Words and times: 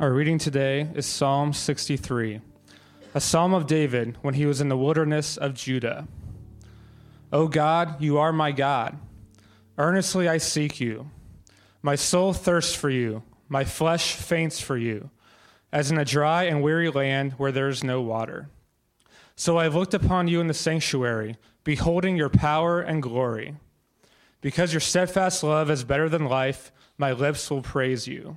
Our 0.00 0.12
reading 0.12 0.38
today 0.38 0.88
is 0.94 1.06
Psalm 1.06 1.52
63, 1.52 2.40
a 3.14 3.20
psalm 3.20 3.52
of 3.52 3.66
David 3.66 4.16
when 4.22 4.34
he 4.34 4.46
was 4.46 4.60
in 4.60 4.68
the 4.68 4.76
wilderness 4.76 5.36
of 5.36 5.54
Judah. 5.54 6.06
O 7.32 7.48
God, 7.48 8.00
you 8.00 8.16
are 8.16 8.32
my 8.32 8.52
God. 8.52 8.96
Earnestly 9.76 10.28
I 10.28 10.38
seek 10.38 10.78
you. 10.78 11.10
My 11.82 11.96
soul 11.96 12.32
thirsts 12.32 12.76
for 12.76 12.88
you, 12.88 13.24
my 13.48 13.64
flesh 13.64 14.14
faints 14.14 14.60
for 14.60 14.76
you, 14.76 15.10
as 15.72 15.90
in 15.90 15.98
a 15.98 16.04
dry 16.04 16.44
and 16.44 16.62
weary 16.62 16.90
land 16.90 17.32
where 17.32 17.50
there 17.50 17.68
is 17.68 17.82
no 17.82 18.00
water. 18.00 18.50
So 19.34 19.58
I 19.58 19.64
have 19.64 19.74
looked 19.74 19.94
upon 19.94 20.28
you 20.28 20.40
in 20.40 20.46
the 20.46 20.54
sanctuary, 20.54 21.38
beholding 21.64 22.16
your 22.16 22.30
power 22.30 22.80
and 22.80 23.02
glory. 23.02 23.56
Because 24.42 24.72
your 24.72 24.80
steadfast 24.80 25.42
love 25.42 25.72
is 25.72 25.82
better 25.82 26.08
than 26.08 26.26
life, 26.26 26.70
my 26.98 27.10
lips 27.10 27.50
will 27.50 27.62
praise 27.62 28.06
you. 28.06 28.36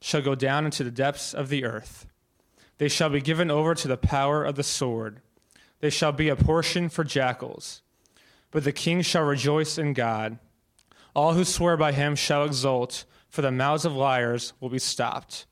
shall 0.00 0.22
go 0.22 0.34
down 0.34 0.64
into 0.64 0.84
the 0.84 0.90
depths 0.90 1.34
of 1.34 1.48
the 1.48 1.64
earth. 1.64 2.06
They 2.78 2.88
shall 2.88 3.10
be 3.10 3.20
given 3.20 3.50
over 3.50 3.74
to 3.74 3.88
the 3.88 3.96
power 3.96 4.44
of 4.44 4.56
the 4.56 4.62
sword. 4.62 5.20
They 5.80 5.90
shall 5.90 6.12
be 6.12 6.28
a 6.28 6.36
portion 6.36 6.88
for 6.88 7.04
jackals. 7.04 7.82
But 8.50 8.64
the 8.64 8.72
king 8.72 9.02
shall 9.02 9.24
rejoice 9.24 9.78
in 9.78 9.92
God. 9.92 10.38
All 11.14 11.34
who 11.34 11.44
swear 11.44 11.76
by 11.76 11.92
him 11.92 12.16
shall 12.16 12.44
exult, 12.44 13.04
for 13.28 13.42
the 13.42 13.50
mouths 13.50 13.84
of 13.84 13.94
liars 13.94 14.52
will 14.60 14.70
be 14.70 14.78
stopped. 14.78 15.46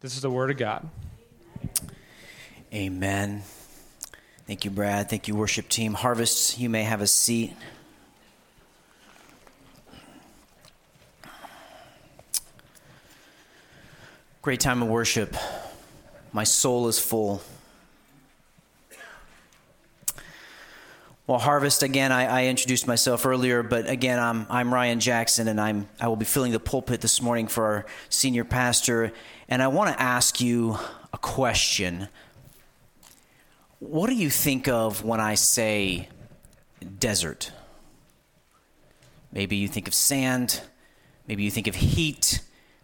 This 0.00 0.14
is 0.14 0.22
the 0.22 0.30
word 0.30 0.50
of 0.50 0.56
God. 0.56 0.88
Amen. 2.72 3.42
Thank 4.46 4.64
you, 4.64 4.70
Brad. 4.70 5.08
Thank 5.08 5.28
you, 5.28 5.34
worship 5.34 5.68
team. 5.68 5.94
Harvests, 5.94 6.58
you 6.58 6.68
may 6.68 6.82
have 6.82 7.00
a 7.00 7.06
seat. 7.06 7.54
Great 14.40 14.60
time 14.60 14.82
of 14.82 14.88
worship. 14.88 15.34
My 16.32 16.44
soul 16.44 16.86
is 16.86 17.00
full. 17.00 17.42
Well, 21.26 21.40
Harvest, 21.40 21.82
again, 21.82 22.12
I, 22.12 22.42
I, 22.42 22.46
introduced 22.46 22.86
myself 22.86 23.26
earlier, 23.26 23.64
but 23.64 23.90
again, 23.90 24.20
I'm, 24.20 24.46
I'm 24.48 24.72
Ryan 24.72 25.00
Jackson, 25.00 25.48
and 25.48 25.60
I'm, 25.60 25.88
I 26.00 26.06
will 26.06 26.16
be 26.16 26.24
filling 26.24 26.52
the 26.52 26.60
pulpit 26.60 27.00
this 27.00 27.20
morning 27.20 27.48
for 27.48 27.64
our 27.64 27.86
senior 28.10 28.44
pastor. 28.44 29.12
And 29.48 29.60
I 29.60 29.66
want 29.66 29.92
to 29.92 30.00
ask 30.00 30.40
you 30.40 30.78
a 31.12 31.18
question. 31.18 32.08
What 33.80 34.06
do 34.06 34.14
you 34.14 34.30
think 34.30 34.68
of 34.68 35.04
when 35.04 35.18
I 35.18 35.34
say 35.34 36.08
desert? 37.00 37.50
Maybe 39.32 39.56
you 39.56 39.66
think 39.66 39.88
of 39.88 39.94
sand, 39.94 40.62
maybe 41.26 41.42
you 41.42 41.50
think 41.50 41.66
of 41.66 41.74
heat, 41.74 42.40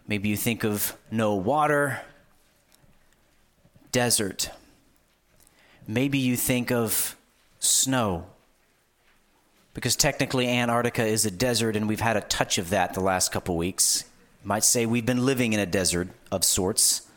Maybe 0.07 0.29
you 0.29 0.37
think 0.37 0.63
of 0.63 0.95
no 1.09 1.33
water, 1.33 2.01
desert. 3.91 4.51
Maybe 5.87 6.19
you 6.19 6.35
think 6.35 6.71
of 6.71 7.15
snow, 7.59 8.27
because 9.73 9.95
technically 9.95 10.47
Antarctica 10.47 11.05
is 11.05 11.25
a 11.25 11.31
desert, 11.31 11.75
and 11.75 11.87
we've 11.87 11.99
had 12.01 12.17
a 12.17 12.21
touch 12.21 12.57
of 12.57 12.69
that 12.69 12.93
the 12.93 12.99
last 12.99 13.31
couple 13.31 13.57
weeks. 13.57 14.05
Might 14.43 14.63
say 14.63 14.85
we've 14.85 15.05
been 15.05 15.25
living 15.25 15.53
in 15.53 15.59
a 15.59 15.65
desert 15.65 16.09
of 16.31 16.43
sorts. 16.43 17.07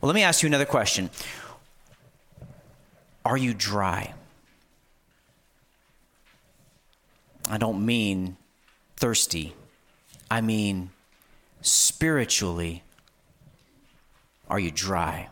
Well, 0.00 0.08
let 0.08 0.14
me 0.14 0.24
ask 0.24 0.42
you 0.42 0.48
another 0.48 0.66
question 0.66 1.08
Are 3.24 3.36
you 3.36 3.54
dry? 3.54 4.12
I 7.48 7.58
don't 7.58 7.86
mean 7.86 8.36
thirsty, 8.96 9.54
I 10.28 10.40
mean 10.40 10.90
spiritually, 11.60 12.82
are 14.48 14.58
you 14.58 14.70
dry? 14.70 15.28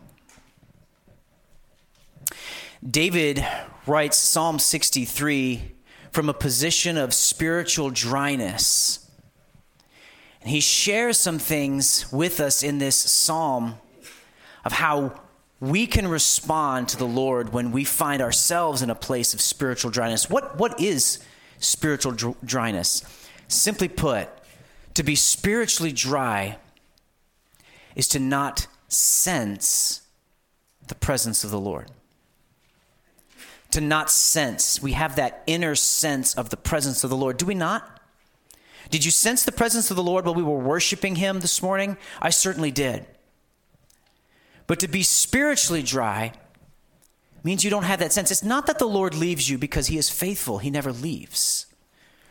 David 2.87 3.45
writes 3.87 4.17
Psalm 4.17 4.59
63 4.59 5.71
from 6.11 6.29
a 6.29 6.33
position 6.33 6.97
of 6.97 7.13
spiritual 7.13 7.89
dryness. 7.89 9.09
And 10.41 10.49
he 10.49 10.59
shares 10.59 11.17
some 11.17 11.39
things 11.39 12.11
with 12.11 12.39
us 12.39 12.61
in 12.61 12.77
this 12.77 12.95
psalm 12.95 13.75
of 14.63 14.73
how 14.73 15.19
we 15.59 15.87
can 15.87 16.07
respond 16.07 16.89
to 16.89 16.97
the 16.97 17.07
Lord 17.07 17.53
when 17.53 17.71
we 17.71 17.83
find 17.83 18.21
ourselves 18.21 18.81
in 18.81 18.89
a 18.89 18.95
place 18.95 19.33
of 19.33 19.41
spiritual 19.41 19.89
dryness. 19.89 20.29
What, 20.29 20.57
what 20.57 20.79
is 20.79 21.19
spiritual 21.59 22.35
dryness? 22.43 23.03
Simply 23.47 23.87
put, 23.87 24.29
to 24.95 25.03
be 25.03 25.15
spiritually 25.15 25.91
dry 25.91 26.57
is 27.95 28.07
to 28.09 28.19
not 28.19 28.67
sense 28.87 30.01
the 30.87 30.95
presence 30.95 31.43
of 31.43 31.51
the 31.51 31.59
Lord. 31.59 31.91
To 33.71 33.81
not 33.81 34.09
sense. 34.09 34.81
We 34.81 34.93
have 34.93 35.15
that 35.15 35.43
inner 35.47 35.75
sense 35.75 36.33
of 36.33 36.49
the 36.49 36.57
presence 36.57 37.03
of 37.03 37.09
the 37.09 37.15
Lord, 37.15 37.37
do 37.37 37.45
we 37.45 37.55
not? 37.55 38.01
Did 38.89 39.03
you 39.03 39.11
sense 39.11 39.43
the 39.43 39.51
presence 39.51 39.89
of 39.89 39.97
the 39.97 40.03
Lord 40.03 40.25
while 40.25 40.35
we 40.35 40.43
were 40.43 40.57
worshiping 40.57 41.15
Him 41.15 41.39
this 41.39 41.61
morning? 41.61 41.97
I 42.21 42.29
certainly 42.29 42.71
did. 42.71 43.05
But 44.67 44.79
to 44.79 44.87
be 44.87 45.03
spiritually 45.03 45.83
dry 45.83 46.33
means 47.43 47.63
you 47.63 47.69
don't 47.69 47.83
have 47.83 47.99
that 47.99 48.13
sense. 48.13 48.31
It's 48.31 48.43
not 48.43 48.67
that 48.67 48.79
the 48.79 48.87
Lord 48.87 49.13
leaves 49.13 49.49
you 49.49 49.57
because 49.57 49.87
He 49.87 49.97
is 49.97 50.09
faithful, 50.09 50.59
He 50.59 50.69
never 50.69 50.93
leaves. 50.93 51.65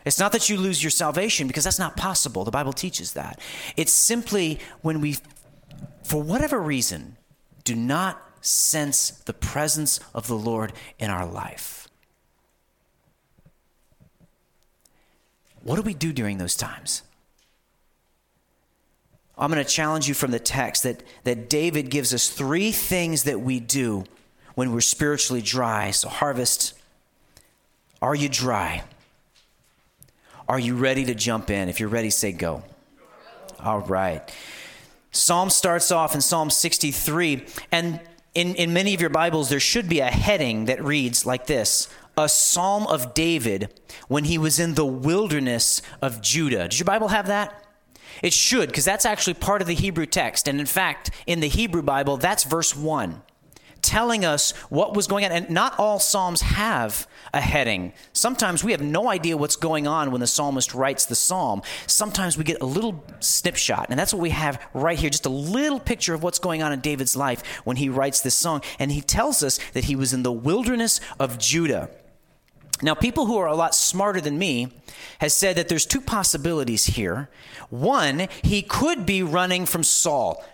It's 0.04 0.18
not 0.18 0.32
that 0.32 0.50
you 0.50 0.58
lose 0.58 0.82
your 0.82 0.90
salvation 0.90 1.46
because 1.46 1.64
that's 1.64 1.78
not 1.78 1.96
possible. 1.96 2.44
The 2.44 2.50
Bible 2.50 2.72
teaches 2.72 3.14
that. 3.14 3.40
It's 3.76 3.92
simply 3.92 4.58
when 4.82 5.00
we, 5.00 5.16
for 6.02 6.22
whatever 6.22 6.60
reason, 6.60 7.16
do 7.64 7.74
not 7.74 8.20
sense 8.42 9.10
the 9.10 9.32
presence 9.32 10.00
of 10.12 10.26
the 10.26 10.36
Lord 10.36 10.72
in 10.98 11.10
our 11.10 11.24
life. 11.24 11.88
What 15.62 15.76
do 15.76 15.82
we 15.82 15.94
do 15.94 16.12
during 16.12 16.36
those 16.36 16.54
times? 16.54 17.02
I'm 19.36 19.50
going 19.50 19.64
to 19.64 19.68
challenge 19.68 20.06
you 20.06 20.14
from 20.14 20.30
the 20.30 20.38
text 20.38 20.82
that, 20.82 21.02
that 21.24 21.48
David 21.48 21.90
gives 21.90 22.12
us 22.12 22.28
three 22.28 22.70
things 22.70 23.24
that 23.24 23.40
we 23.40 23.58
do 23.58 24.04
when 24.54 24.72
we're 24.72 24.80
spiritually 24.80 25.42
dry. 25.42 25.90
So, 25.90 26.08
harvest, 26.08 26.74
are 28.00 28.14
you 28.14 28.28
dry? 28.28 28.84
Are 30.48 30.58
you 30.58 30.76
ready 30.76 31.06
to 31.06 31.14
jump 31.14 31.48
in? 31.48 31.68
If 31.68 31.80
you're 31.80 31.88
ready, 31.88 32.10
say 32.10 32.32
go. 32.32 32.62
All 33.60 33.80
right. 33.80 34.22
Psalm 35.10 35.48
starts 35.48 35.90
off 35.90 36.14
in 36.14 36.20
Psalm 36.20 36.50
63, 36.50 37.46
and 37.72 38.00
in, 38.34 38.54
in 38.56 38.72
many 38.72 38.92
of 38.94 39.00
your 39.00 39.10
Bibles, 39.10 39.48
there 39.48 39.60
should 39.60 39.88
be 39.88 40.00
a 40.00 40.06
heading 40.06 40.66
that 40.66 40.84
reads 40.84 41.24
like 41.24 41.46
this 41.46 41.88
A 42.18 42.28
Psalm 42.28 42.86
of 42.88 43.14
David 43.14 43.80
when 44.08 44.24
he 44.24 44.36
was 44.36 44.58
in 44.58 44.74
the 44.74 44.84
wilderness 44.84 45.80
of 46.02 46.20
Judah. 46.20 46.68
Does 46.68 46.78
your 46.78 46.84
Bible 46.84 47.08
have 47.08 47.26
that? 47.28 47.64
It 48.22 48.32
should, 48.32 48.68
because 48.68 48.84
that's 48.84 49.06
actually 49.06 49.34
part 49.34 49.62
of 49.62 49.66
the 49.66 49.74
Hebrew 49.74 50.06
text. 50.06 50.46
And 50.46 50.60
in 50.60 50.66
fact, 50.66 51.10
in 51.26 51.40
the 51.40 51.48
Hebrew 51.48 51.82
Bible, 51.82 52.16
that's 52.16 52.44
verse 52.44 52.76
1 52.76 53.22
telling 53.84 54.24
us 54.24 54.52
what 54.70 54.94
was 54.94 55.06
going 55.06 55.24
on. 55.24 55.32
And 55.32 55.50
not 55.50 55.78
all 55.78 55.98
Psalms 55.98 56.40
have 56.40 57.06
a 57.32 57.40
heading. 57.40 57.92
Sometimes 58.12 58.64
we 58.64 58.72
have 58.72 58.80
no 58.80 59.08
idea 59.08 59.36
what's 59.36 59.56
going 59.56 59.86
on 59.86 60.10
when 60.10 60.20
the 60.20 60.26
psalmist 60.26 60.74
writes 60.74 61.04
the 61.04 61.14
psalm. 61.14 61.62
Sometimes 61.86 62.38
we 62.38 62.44
get 62.44 62.60
a 62.62 62.66
little 62.66 63.04
snapshot, 63.20 63.86
and 63.90 63.98
that's 63.98 64.14
what 64.14 64.22
we 64.22 64.30
have 64.30 64.60
right 64.72 64.98
here 64.98 65.10
just 65.10 65.26
a 65.26 65.30
little 65.30 65.80
picture 65.80 66.14
of 66.14 66.22
what's 66.22 66.38
going 66.38 66.62
on 66.62 66.72
in 66.72 66.80
David's 66.80 67.14
life 67.14 67.44
when 67.64 67.76
he 67.76 67.88
writes 67.88 68.20
this 68.20 68.34
song. 68.34 68.62
And 68.78 68.90
he 68.90 69.00
tells 69.00 69.42
us 69.42 69.58
that 69.72 69.84
he 69.84 69.96
was 69.96 70.12
in 70.12 70.22
the 70.22 70.32
wilderness 70.32 71.00
of 71.20 71.38
Judah. 71.38 71.90
Now, 72.82 72.94
people 72.94 73.26
who 73.26 73.38
are 73.38 73.46
a 73.46 73.54
lot 73.54 73.74
smarter 73.74 74.20
than 74.20 74.38
me 74.38 74.72
has 75.18 75.34
said 75.34 75.56
that 75.56 75.68
there's 75.68 75.86
two 75.86 76.00
possibilities 76.00 76.86
here. 76.86 77.28
One, 77.70 78.28
he 78.42 78.62
could 78.62 79.06
be 79.06 79.22
running 79.22 79.66
from 79.66 79.84
Saul. 79.84 80.44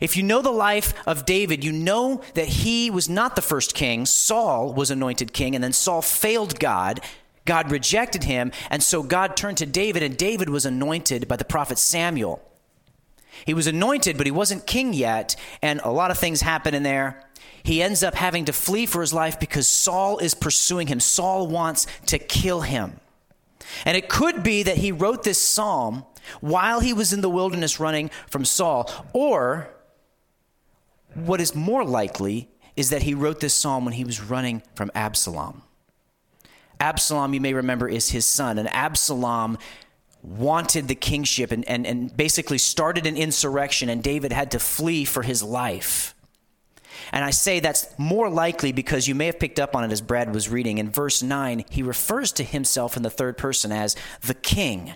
If 0.00 0.16
you 0.16 0.22
know 0.22 0.42
the 0.42 0.50
life 0.50 0.94
of 1.06 1.24
David, 1.24 1.64
you 1.64 1.72
know 1.72 2.22
that 2.34 2.48
he 2.48 2.90
was 2.90 3.08
not 3.08 3.36
the 3.36 3.42
first 3.42 3.74
king. 3.74 4.06
Saul 4.06 4.72
was 4.72 4.90
anointed 4.90 5.32
king, 5.32 5.54
and 5.54 5.64
then 5.64 5.72
Saul 5.72 6.02
failed 6.02 6.60
God. 6.60 7.00
God 7.44 7.70
rejected 7.70 8.24
him, 8.24 8.52
and 8.70 8.82
so 8.82 9.02
God 9.02 9.36
turned 9.36 9.56
to 9.58 9.66
David, 9.66 10.02
and 10.02 10.16
David 10.16 10.50
was 10.50 10.66
anointed 10.66 11.26
by 11.26 11.36
the 11.36 11.44
prophet 11.44 11.78
Samuel. 11.78 12.42
He 13.46 13.54
was 13.54 13.66
anointed, 13.66 14.18
but 14.18 14.26
he 14.26 14.30
wasn't 14.30 14.66
king 14.66 14.92
yet, 14.92 15.34
and 15.62 15.80
a 15.82 15.90
lot 15.90 16.10
of 16.10 16.18
things 16.18 16.42
happen 16.42 16.74
in 16.74 16.82
there. 16.82 17.24
He 17.62 17.82
ends 17.82 18.02
up 18.02 18.14
having 18.14 18.44
to 18.46 18.52
flee 18.52 18.86
for 18.86 19.00
his 19.00 19.14
life 19.14 19.40
because 19.40 19.66
Saul 19.66 20.18
is 20.18 20.34
pursuing 20.34 20.86
him. 20.88 21.00
Saul 21.00 21.46
wants 21.46 21.86
to 22.06 22.18
kill 22.18 22.60
him. 22.60 23.00
And 23.84 23.96
it 23.96 24.08
could 24.08 24.42
be 24.42 24.62
that 24.62 24.78
he 24.78 24.92
wrote 24.92 25.22
this 25.22 25.40
psalm 25.40 26.04
while 26.40 26.80
he 26.80 26.92
was 26.92 27.12
in 27.12 27.20
the 27.20 27.30
wilderness 27.30 27.80
running 27.80 28.10
from 28.28 28.44
Saul, 28.44 28.90
or 29.12 29.70
what 31.26 31.40
is 31.40 31.54
more 31.54 31.84
likely 31.84 32.48
is 32.76 32.90
that 32.90 33.02
he 33.02 33.14
wrote 33.14 33.40
this 33.40 33.54
psalm 33.54 33.84
when 33.84 33.94
he 33.94 34.04
was 34.04 34.20
running 34.20 34.62
from 34.74 34.90
Absalom. 34.94 35.62
Absalom, 36.80 37.34
you 37.34 37.40
may 37.40 37.52
remember, 37.52 37.88
is 37.88 38.10
his 38.10 38.24
son, 38.24 38.58
and 38.58 38.68
Absalom 38.72 39.58
wanted 40.22 40.88
the 40.88 40.94
kingship 40.94 41.50
and, 41.50 41.66
and, 41.68 41.86
and 41.86 42.16
basically 42.16 42.58
started 42.58 43.06
an 43.06 43.16
insurrection, 43.16 43.88
and 43.88 44.02
David 44.02 44.32
had 44.32 44.50
to 44.52 44.58
flee 44.58 45.04
for 45.04 45.22
his 45.22 45.42
life. 45.42 46.14
And 47.12 47.24
I 47.24 47.30
say 47.30 47.60
that's 47.60 47.86
more 47.98 48.28
likely 48.28 48.72
because 48.72 49.08
you 49.08 49.14
may 49.14 49.26
have 49.26 49.38
picked 49.38 49.60
up 49.60 49.74
on 49.74 49.84
it 49.84 49.92
as 49.92 50.00
Brad 50.00 50.34
was 50.34 50.48
reading. 50.48 50.78
In 50.78 50.90
verse 50.90 51.22
9, 51.22 51.64
he 51.70 51.82
refers 51.82 52.32
to 52.32 52.44
himself 52.44 52.96
in 52.96 53.02
the 53.02 53.10
third 53.10 53.38
person 53.38 53.72
as 53.72 53.96
the 54.22 54.34
king. 54.34 54.94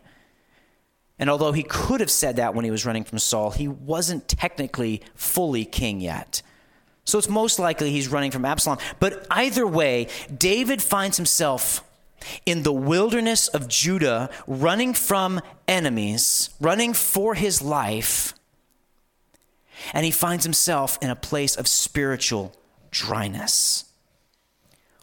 And 1.23 1.31
although 1.31 1.53
he 1.53 1.63
could 1.63 2.01
have 2.01 2.11
said 2.11 2.35
that 2.35 2.53
when 2.53 2.65
he 2.65 2.73
was 2.73 2.85
running 2.85 3.05
from 3.05 3.21
Saul, 3.21 3.53
he 3.53 3.69
wasn't 3.69 4.27
technically 4.27 5.03
fully 5.15 5.65
king 5.65 6.01
yet. 6.01 6.43
So 7.05 7.17
it's 7.17 7.29
most 7.29 7.61
likely 7.61 7.93
he's 7.93 8.09
running 8.09 8.33
from 8.33 8.45
Absalom. 8.45 8.81
But 8.99 9.25
either 9.31 9.65
way, 9.65 10.09
David 10.37 10.83
finds 10.83 11.19
himself 11.19 11.85
in 12.45 12.65
the 12.65 12.73
wilderness 12.73 13.47
of 13.47 13.69
Judah, 13.69 14.31
running 14.49 14.95
from 14.95 15.41
enemies, 15.69 16.51
running 16.61 16.93
for 16.93 17.37
his 17.37 17.63
life. 17.63 18.35
And 19.93 20.05
he 20.05 20.11
finds 20.11 20.43
himself 20.43 20.99
in 21.01 21.09
a 21.09 21.15
place 21.15 21.55
of 21.55 21.69
spiritual 21.69 22.53
dryness. 22.91 23.85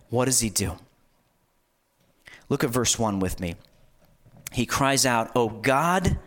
What 0.10 0.26
does 0.26 0.42
he 0.42 0.50
do? 0.50 0.80
Look 2.50 2.66
at 2.66 2.72
verse 2.72 3.00
1 3.00 3.22
with 3.22 3.40
me. 3.40 3.56
He 4.52 4.66
cries 4.66 5.06
out, 5.06 5.32
Oh 5.36 5.50
God, 5.50 6.18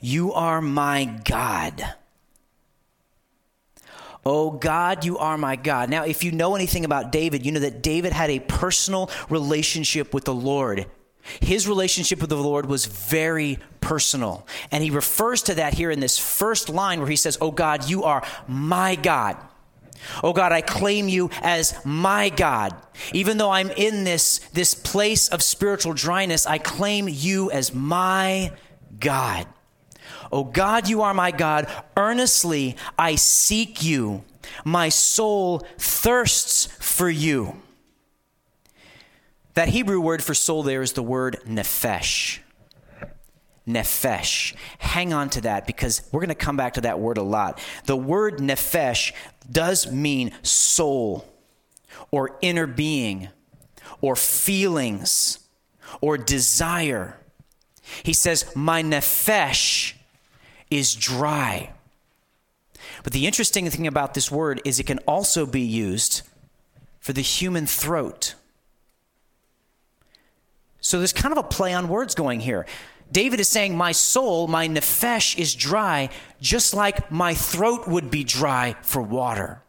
you 0.00 0.32
are 0.32 0.60
my 0.60 1.04
God. 1.24 1.94
Oh 4.24 4.52
God, 4.52 5.04
you 5.04 5.18
are 5.18 5.36
my 5.36 5.56
God. 5.56 5.90
Now, 5.90 6.04
if 6.04 6.22
you 6.22 6.30
know 6.30 6.54
anything 6.54 6.84
about 6.84 7.10
David, 7.10 7.44
you 7.44 7.50
know 7.50 7.60
that 7.60 7.82
David 7.82 8.12
had 8.12 8.30
a 8.30 8.38
personal 8.38 9.10
relationship 9.28 10.14
with 10.14 10.24
the 10.24 10.34
Lord. 10.34 10.86
His 11.40 11.68
relationship 11.68 12.20
with 12.20 12.30
the 12.30 12.36
Lord 12.36 12.66
was 12.66 12.86
very 12.86 13.58
personal. 13.80 14.46
And 14.70 14.82
he 14.82 14.90
refers 14.90 15.42
to 15.42 15.54
that 15.54 15.74
here 15.74 15.90
in 15.90 16.00
this 16.00 16.18
first 16.18 16.68
line 16.68 17.00
where 17.00 17.08
he 17.08 17.16
says, 17.16 17.36
Oh 17.40 17.50
God, 17.50 17.88
you 17.88 18.04
are 18.04 18.24
my 18.46 18.94
God. 18.94 19.36
Oh 20.22 20.32
God, 20.32 20.52
I 20.52 20.60
claim 20.60 21.08
you 21.08 21.30
as 21.42 21.74
my 21.84 22.28
God. 22.28 22.74
Even 23.12 23.38
though 23.38 23.50
I'm 23.50 23.70
in 23.70 24.04
this, 24.04 24.38
this 24.52 24.74
place 24.74 25.28
of 25.28 25.42
spiritual 25.42 25.94
dryness, 25.94 26.46
I 26.46 26.58
claim 26.58 27.08
you 27.08 27.50
as 27.50 27.74
my 27.74 28.52
God. 28.98 29.46
Oh 30.30 30.44
God, 30.44 30.88
you 30.88 31.02
are 31.02 31.14
my 31.14 31.30
God. 31.30 31.66
Earnestly 31.96 32.76
I 32.98 33.16
seek 33.16 33.82
you. 33.82 34.24
My 34.64 34.88
soul 34.88 35.66
thirsts 35.78 36.66
for 36.66 37.08
you. 37.08 37.56
That 39.54 39.68
Hebrew 39.68 40.00
word 40.00 40.22
for 40.22 40.34
soul 40.34 40.62
there 40.62 40.82
is 40.82 40.94
the 40.94 41.02
word 41.02 41.38
nephesh. 41.46 42.41
Nephesh. 43.66 44.54
Hang 44.78 45.12
on 45.12 45.30
to 45.30 45.40
that 45.42 45.66
because 45.66 46.02
we're 46.10 46.20
going 46.20 46.28
to 46.28 46.34
come 46.34 46.56
back 46.56 46.74
to 46.74 46.80
that 46.82 46.98
word 46.98 47.18
a 47.18 47.22
lot. 47.22 47.60
The 47.84 47.96
word 47.96 48.38
nephesh 48.38 49.12
does 49.50 49.90
mean 49.90 50.32
soul 50.42 51.28
or 52.10 52.36
inner 52.42 52.66
being 52.66 53.28
or 54.00 54.16
feelings 54.16 55.38
or 56.00 56.18
desire. 56.18 57.18
He 58.02 58.12
says, 58.12 58.50
My 58.56 58.82
nephesh 58.82 59.94
is 60.70 60.94
dry. 60.94 61.72
But 63.04 63.12
the 63.12 63.26
interesting 63.26 63.68
thing 63.70 63.86
about 63.86 64.14
this 64.14 64.30
word 64.30 64.60
is 64.64 64.78
it 64.78 64.86
can 64.86 64.98
also 65.00 65.46
be 65.46 65.60
used 65.60 66.22
for 67.00 67.12
the 67.12 67.22
human 67.22 67.66
throat. 67.66 68.34
So 70.80 70.98
there's 70.98 71.12
kind 71.12 71.32
of 71.32 71.38
a 71.38 71.48
play 71.48 71.72
on 71.72 71.88
words 71.88 72.14
going 72.14 72.40
here. 72.40 72.66
David 73.12 73.40
is 73.40 73.48
saying, 73.48 73.76
My 73.76 73.92
soul, 73.92 74.48
my 74.48 74.66
nephesh 74.66 75.36
is 75.38 75.54
dry, 75.54 76.08
just 76.40 76.72
like 76.72 77.10
my 77.12 77.34
throat 77.34 77.86
would 77.86 78.10
be 78.10 78.24
dry 78.24 78.74
for 78.82 79.02
water. 79.02 79.62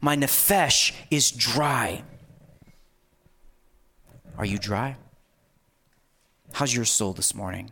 My 0.00 0.16
nephesh 0.16 0.92
is 1.10 1.30
dry. 1.30 2.02
Are 4.38 4.46
you 4.46 4.58
dry? 4.58 4.96
How's 6.54 6.74
your 6.74 6.86
soul 6.86 7.12
this 7.12 7.34
morning? 7.34 7.70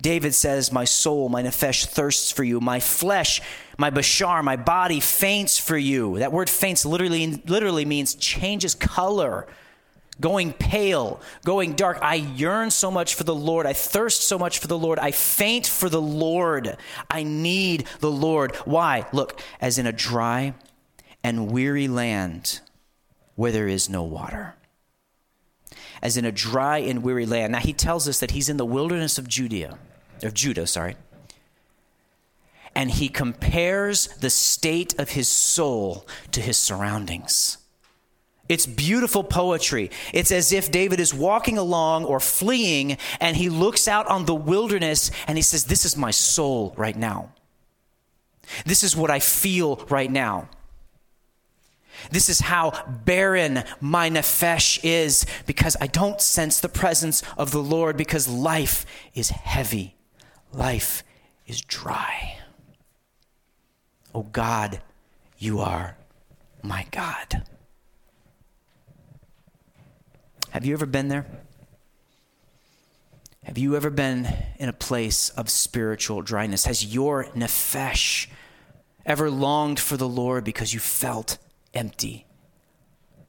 David 0.00 0.34
says, 0.34 0.70
My 0.70 0.84
soul, 0.84 1.28
my 1.28 1.42
nephesh 1.42 1.86
thirsts 1.86 2.30
for 2.30 2.44
you. 2.44 2.60
My 2.60 2.78
flesh, 2.78 3.40
my 3.78 3.90
bashar, 3.90 4.44
my 4.44 4.56
body 4.56 5.00
faints 5.00 5.58
for 5.58 5.76
you. 5.76 6.18
That 6.18 6.32
word 6.32 6.48
faints 6.48 6.86
literally, 6.86 7.42
literally 7.46 7.84
means 7.84 8.14
changes 8.14 8.74
color, 8.74 9.48
going 10.20 10.52
pale, 10.52 11.20
going 11.44 11.74
dark. 11.74 11.98
I 12.02 12.14
yearn 12.14 12.70
so 12.70 12.90
much 12.90 13.14
for 13.14 13.24
the 13.24 13.34
Lord. 13.34 13.66
I 13.66 13.72
thirst 13.72 14.22
so 14.22 14.38
much 14.38 14.58
for 14.58 14.66
the 14.66 14.78
Lord. 14.78 14.98
I 14.98 15.10
faint 15.10 15.66
for 15.66 15.88
the 15.88 16.00
Lord. 16.00 16.76
I 17.10 17.22
need 17.22 17.86
the 18.00 18.10
Lord. 18.10 18.54
Why? 18.64 19.06
Look, 19.12 19.40
as 19.60 19.78
in 19.78 19.86
a 19.86 19.92
dry 19.92 20.54
and 21.22 21.50
weary 21.50 21.88
land 21.88 22.60
where 23.34 23.52
there 23.52 23.68
is 23.68 23.88
no 23.88 24.02
water 24.02 24.56
as 26.02 26.16
in 26.16 26.24
a 26.24 26.32
dry 26.32 26.78
and 26.78 27.02
weary 27.02 27.26
land. 27.26 27.52
Now 27.52 27.58
he 27.58 27.72
tells 27.72 28.08
us 28.08 28.20
that 28.20 28.32
he's 28.32 28.48
in 28.48 28.56
the 28.56 28.64
wilderness 28.64 29.18
of 29.18 29.28
Judea, 29.28 29.78
of 30.22 30.34
Judah, 30.34 30.66
sorry. 30.66 30.96
And 32.74 32.90
he 32.90 33.08
compares 33.08 34.08
the 34.18 34.30
state 34.30 34.98
of 34.98 35.10
his 35.10 35.28
soul 35.28 36.06
to 36.32 36.40
his 36.40 36.58
surroundings. 36.58 37.58
It's 38.48 38.66
beautiful 38.66 39.24
poetry. 39.24 39.90
It's 40.12 40.30
as 40.30 40.52
if 40.52 40.70
David 40.70 41.00
is 41.00 41.12
walking 41.12 41.58
along 41.58 42.04
or 42.04 42.20
fleeing 42.20 42.96
and 43.20 43.36
he 43.36 43.48
looks 43.48 43.88
out 43.88 44.06
on 44.06 44.24
the 44.24 44.34
wilderness 44.34 45.10
and 45.26 45.36
he 45.36 45.42
says, 45.42 45.64
This 45.64 45.84
is 45.84 45.96
my 45.96 46.10
soul 46.10 46.74
right 46.76 46.96
now. 46.96 47.32
This 48.64 48.84
is 48.84 48.96
what 48.96 49.10
I 49.10 49.18
feel 49.18 49.84
right 49.90 50.10
now. 50.10 50.48
This 52.10 52.28
is 52.28 52.40
how 52.40 52.72
barren 53.04 53.64
my 53.80 54.10
nephesh 54.10 54.78
is 54.84 55.26
because 55.46 55.76
I 55.80 55.86
don't 55.86 56.20
sense 56.20 56.60
the 56.60 56.68
presence 56.68 57.22
of 57.36 57.50
the 57.50 57.62
Lord 57.62 57.96
because 57.96 58.28
life 58.28 58.86
is 59.14 59.30
heavy, 59.30 59.96
life 60.52 61.02
is 61.46 61.60
dry. 61.62 62.38
Oh 64.14 64.24
God, 64.24 64.80
you 65.38 65.60
are 65.60 65.96
my 66.62 66.86
God. 66.90 67.44
Have 70.56 70.64
you 70.64 70.72
ever 70.72 70.86
been 70.86 71.08
there? 71.08 71.26
Have 73.44 73.58
you 73.58 73.76
ever 73.76 73.90
been 73.90 74.26
in 74.58 74.70
a 74.70 74.72
place 74.72 75.28
of 75.28 75.50
spiritual 75.50 76.22
dryness? 76.22 76.64
Has 76.64 76.94
your 76.94 77.26
nephesh 77.34 78.26
ever 79.04 79.30
longed 79.30 79.78
for 79.78 79.98
the 79.98 80.08
Lord 80.08 80.44
because 80.44 80.72
you 80.72 80.80
felt 80.80 81.36
empty, 81.74 82.24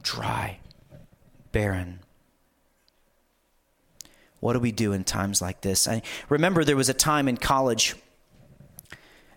dry, 0.01 0.59
barren. 1.51 1.99
What 4.39 4.53
do 4.53 4.59
we 4.59 4.71
do 4.71 4.93
in 4.93 5.03
times 5.03 5.41
like 5.41 5.59
this? 5.59 5.85
I 5.85 6.03
remember 6.29 6.63
there 6.63 6.77
was 6.77 6.87
a 6.87 6.93
time 6.93 7.27
in 7.27 7.35
college, 7.35 7.93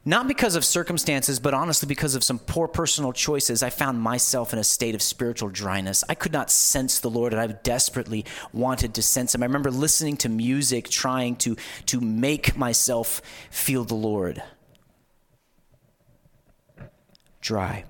not 0.05 0.27
because 0.27 0.55
of 0.55 0.65
circumstances, 0.65 1.39
but 1.39 1.53
honestly 1.53 1.87
because 1.87 2.15
of 2.15 2.25
some 2.25 2.39
poor 2.39 2.67
personal 2.67 3.13
choices, 3.13 3.63
I 3.63 3.69
found 3.69 4.01
myself 4.01 4.53
in 4.53 4.59
a 4.59 4.65
state 4.65 4.95
of 4.95 5.03
spiritual 5.03 5.51
dryness. 5.51 6.03
I 6.09 6.15
could 6.15 6.33
not 6.33 6.51
sense 6.51 7.01
the 7.01 7.11
Lord, 7.11 7.35
and 7.35 7.41
I 7.41 7.47
desperately 7.49 8.25
wanted 8.53 8.95
to 8.95 9.03
sense 9.03 9.35
Him. 9.35 9.43
I 9.43 9.47
remember 9.47 9.71
listening 9.71 10.17
to 10.19 10.31
music, 10.31 10.89
trying 10.89 11.37
to, 11.37 11.57
to 11.87 12.01
make 12.01 12.57
myself 12.57 13.21
feel 13.51 13.85
the 13.85 13.95
Lord. 13.95 14.43
Dry. 17.43 17.85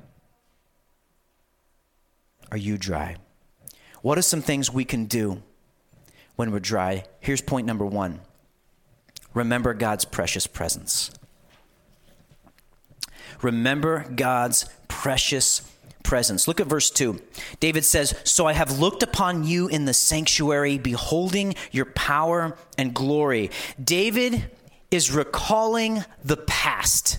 Are 2.51 2.59
you 2.59 2.77
dry? 2.77 3.17
What 4.03 4.19
are 4.19 4.23
some 4.23 4.43
things 4.43 4.73
we 4.73 4.85
can 4.85 5.05
do 5.05 5.43
when 6.35 6.51
we're 6.51 6.59
dry? 6.59 7.05
Here's 7.21 7.41
point 7.41 7.69
number 7.69 7.87
one 7.87 8.21
remember 9.33 9.75
God's 9.75 10.05
precious 10.05 10.49
presence. 10.49 11.13
Remember 13.43 14.05
God's 14.15 14.69
precious 14.89 15.63
presence. 16.03 16.49
Look 16.49 16.61
at 16.61 16.67
verse 16.67 16.91
2. 16.91 17.21
David 17.61 17.85
says, 17.85 18.15
So 18.25 18.47
I 18.47 18.53
have 18.53 18.79
looked 18.79 19.03
upon 19.03 19.45
you 19.45 19.69
in 19.69 19.85
the 19.85 19.95
sanctuary, 19.95 20.79
beholding 20.79 21.55
your 21.71 21.87
power 21.87 22.57
and 22.77 22.95
glory. 22.95 23.51
David 23.83 24.51
is 24.91 25.13
recalling 25.13 26.05
the 26.25 26.37
past. 26.37 27.19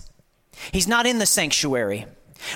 He's 0.71 0.87
not 0.87 1.05
in 1.05 1.19
the 1.19 1.25
sanctuary. 1.25 2.05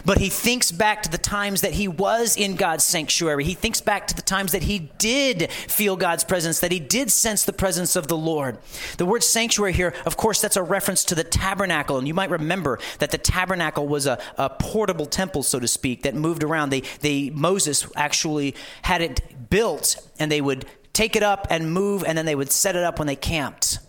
But 0.03 0.17
he 0.17 0.29
thinks 0.29 0.71
back 0.71 1.03
to 1.03 1.09
the 1.09 1.17
times 1.17 1.61
that 1.61 1.73
he 1.73 1.87
was 1.87 2.35
in 2.37 2.55
God's 2.55 2.83
sanctuary. 2.83 3.43
He 3.43 3.53
thinks 3.53 3.81
back 3.81 4.07
to 4.07 4.15
the 4.15 4.21
times 4.21 4.51
that 4.51 4.63
he 4.63 4.91
did 4.97 5.51
feel 5.51 5.95
God's 5.95 6.23
presence, 6.23 6.59
that 6.59 6.71
he 6.71 6.79
did 6.79 7.11
sense 7.11 7.45
the 7.45 7.53
presence 7.53 7.95
of 7.95 8.07
the 8.07 8.17
Lord. 8.17 8.57
The 8.97 9.05
word 9.05 9.23
sanctuary 9.23 9.73
here, 9.73 9.93
of 10.05 10.17
course, 10.17 10.41
that's 10.41 10.57
a 10.57 10.63
reference 10.63 11.03
to 11.05 11.15
the 11.15 11.23
tabernacle. 11.23 11.97
And 11.97 12.07
you 12.07 12.13
might 12.13 12.29
remember 12.29 12.79
that 12.99 13.11
the 13.11 13.17
tabernacle 13.17 13.87
was 13.87 14.05
a, 14.05 14.19
a 14.37 14.49
portable 14.49 15.05
temple, 15.05 15.43
so 15.43 15.59
to 15.59 15.67
speak, 15.67 16.03
that 16.03 16.15
moved 16.15 16.43
around. 16.43 16.69
They, 16.69 16.81
they, 17.01 17.29
Moses 17.29 17.87
actually 17.95 18.55
had 18.81 19.01
it 19.01 19.49
built, 19.49 19.97
and 20.19 20.31
they 20.31 20.41
would 20.41 20.65
take 20.93 21.15
it 21.15 21.23
up 21.23 21.47
and 21.49 21.71
move, 21.71 22.03
and 22.03 22.17
then 22.17 22.25
they 22.25 22.35
would 22.35 22.51
set 22.51 22.75
it 22.75 22.83
up 22.83 22.99
when 22.99 23.07
they 23.07 23.15
camped. 23.15 23.79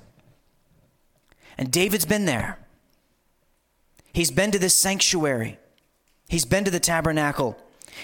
And 1.58 1.70
David's 1.70 2.04
been 2.04 2.24
there. 2.24 2.58
He's 4.12 4.30
been 4.30 4.50
to 4.50 4.58
this 4.58 4.74
sanctuary. 4.74 5.58
He's 6.28 6.44
been 6.44 6.64
to 6.64 6.70
the 6.70 6.80
tabernacle. 6.80 7.56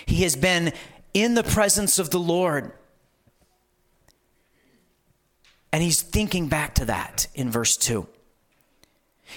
He 0.06 0.22
has 0.22 0.36
been 0.36 0.72
in 1.14 1.34
the 1.34 1.42
presence 1.42 1.98
of 1.98 2.10
the 2.10 2.20
Lord. 2.20 2.72
And 5.72 5.82
he's 5.82 6.02
thinking 6.02 6.48
back 6.48 6.74
to 6.76 6.84
that 6.86 7.26
in 7.34 7.50
verse 7.50 7.76
2. 7.76 8.06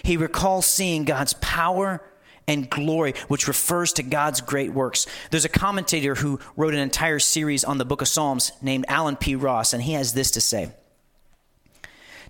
He 0.03 0.17
recalls 0.17 0.65
seeing 0.65 1.05
God's 1.05 1.33
power 1.33 2.01
and 2.47 2.69
glory, 2.69 3.13
which 3.27 3.47
refers 3.47 3.93
to 3.93 4.03
God's 4.03 4.41
great 4.41 4.71
works. 4.71 5.07
There's 5.31 5.45
a 5.45 5.49
commentator 5.49 6.15
who 6.15 6.39
wrote 6.55 6.73
an 6.73 6.79
entire 6.79 7.19
series 7.19 7.63
on 7.63 7.77
the 7.77 7.85
book 7.85 8.01
of 8.01 8.07
Psalms 8.07 8.51
named 8.61 8.85
Allen 8.87 9.15
P. 9.15 9.35
Ross, 9.35 9.73
and 9.73 9.81
he 9.81 9.93
has 9.93 10.13
this 10.13 10.31
to 10.31 10.41
say 10.41 10.71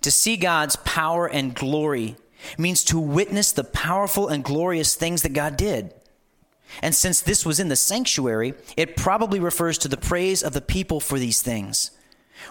To 0.01 0.11
see 0.11 0.37
God's 0.37 0.77
power 0.77 1.27
and 1.27 1.53
glory 1.53 2.15
means 2.57 2.83
to 2.85 2.99
witness 2.99 3.51
the 3.51 3.63
powerful 3.63 4.27
and 4.27 4.43
glorious 4.43 4.95
things 4.95 5.23
that 5.23 5.33
God 5.33 5.57
did. 5.57 5.93
And 6.81 6.93
since 6.93 7.21
this 7.21 7.45
was 7.45 7.59
in 7.59 7.69
the 7.69 7.75
sanctuary, 7.75 8.53
it 8.75 8.95
probably 8.95 9.39
refers 9.39 9.77
to 9.79 9.87
the 9.87 9.97
praise 9.97 10.43
of 10.43 10.53
the 10.53 10.61
people 10.61 10.99
for 10.99 11.19
these 11.19 11.41
things. 11.41 11.91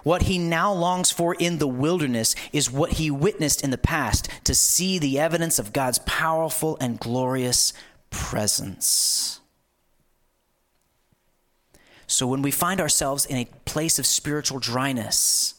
What 0.03 0.23
he 0.23 0.39
now 0.39 0.73
longs 0.73 1.11
for 1.11 1.35
in 1.35 1.59
the 1.59 1.69
wilderness 1.69 2.35
is 2.53 2.71
what 2.71 2.95
he 2.95 3.11
witnessed 3.11 3.63
in 3.63 3.71
the 3.71 3.79
past 3.79 4.29
to 4.45 4.55
see 4.55 4.99
the 4.99 5.19
evidence 5.19 5.59
of 5.59 5.73
God's 5.73 5.99
powerful 6.01 6.77
and 6.81 6.99
glorious 6.99 7.73
presence. 8.11 9.41
So 12.07 12.27
when 12.27 12.43
we 12.43 12.51
find 12.51 12.81
ourselves 12.81 13.25
in 13.27 13.37
a 13.37 13.49
place 13.65 13.99
of 13.99 14.07
spiritual 14.07 14.59
dryness, 14.59 15.55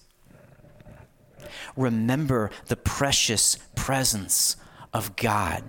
remember 1.76 2.52
the 2.68 2.76
precious 2.76 3.58
presence 3.76 4.56
of 4.94 5.16
God. 5.16 5.64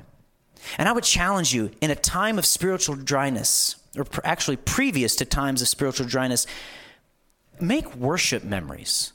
And 0.78 0.88
I 0.88 0.92
would 0.92 1.04
challenge 1.04 1.54
you 1.54 1.70
in 1.80 1.90
a 1.90 1.96
time 1.96 2.38
of 2.38 2.46
spiritual 2.46 2.96
dryness, 2.96 3.76
or 3.96 4.06
actually 4.24 4.56
previous 4.56 5.16
to 5.16 5.24
times 5.24 5.62
of 5.62 5.68
spiritual 5.68 6.06
dryness, 6.06 6.46
make 7.60 7.94
worship 7.96 8.44
memories. 8.44 9.12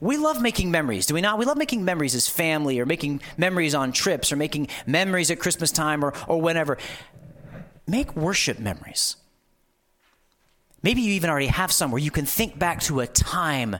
We 0.00 0.16
love 0.16 0.40
making 0.40 0.70
memories, 0.70 1.06
do 1.06 1.14
we 1.14 1.20
not? 1.20 1.38
We 1.38 1.44
love 1.44 1.56
making 1.56 1.84
memories 1.84 2.14
as 2.14 2.28
family, 2.28 2.78
or 2.78 2.86
making 2.86 3.20
memories 3.36 3.74
on 3.74 3.92
trips, 3.92 4.30
or 4.30 4.36
making 4.36 4.68
memories 4.86 5.30
at 5.30 5.40
Christmas 5.40 5.72
time, 5.72 6.04
or, 6.04 6.12
or 6.28 6.40
whenever. 6.40 6.78
Make 7.86 8.14
worship 8.14 8.60
memories. 8.60 9.16
Maybe 10.82 11.00
you 11.00 11.14
even 11.14 11.30
already 11.30 11.46
have 11.48 11.72
some 11.72 11.90
where 11.90 12.00
you 12.00 12.12
can 12.12 12.26
think 12.26 12.58
back 12.58 12.80
to 12.82 13.00
a 13.00 13.06
time 13.06 13.78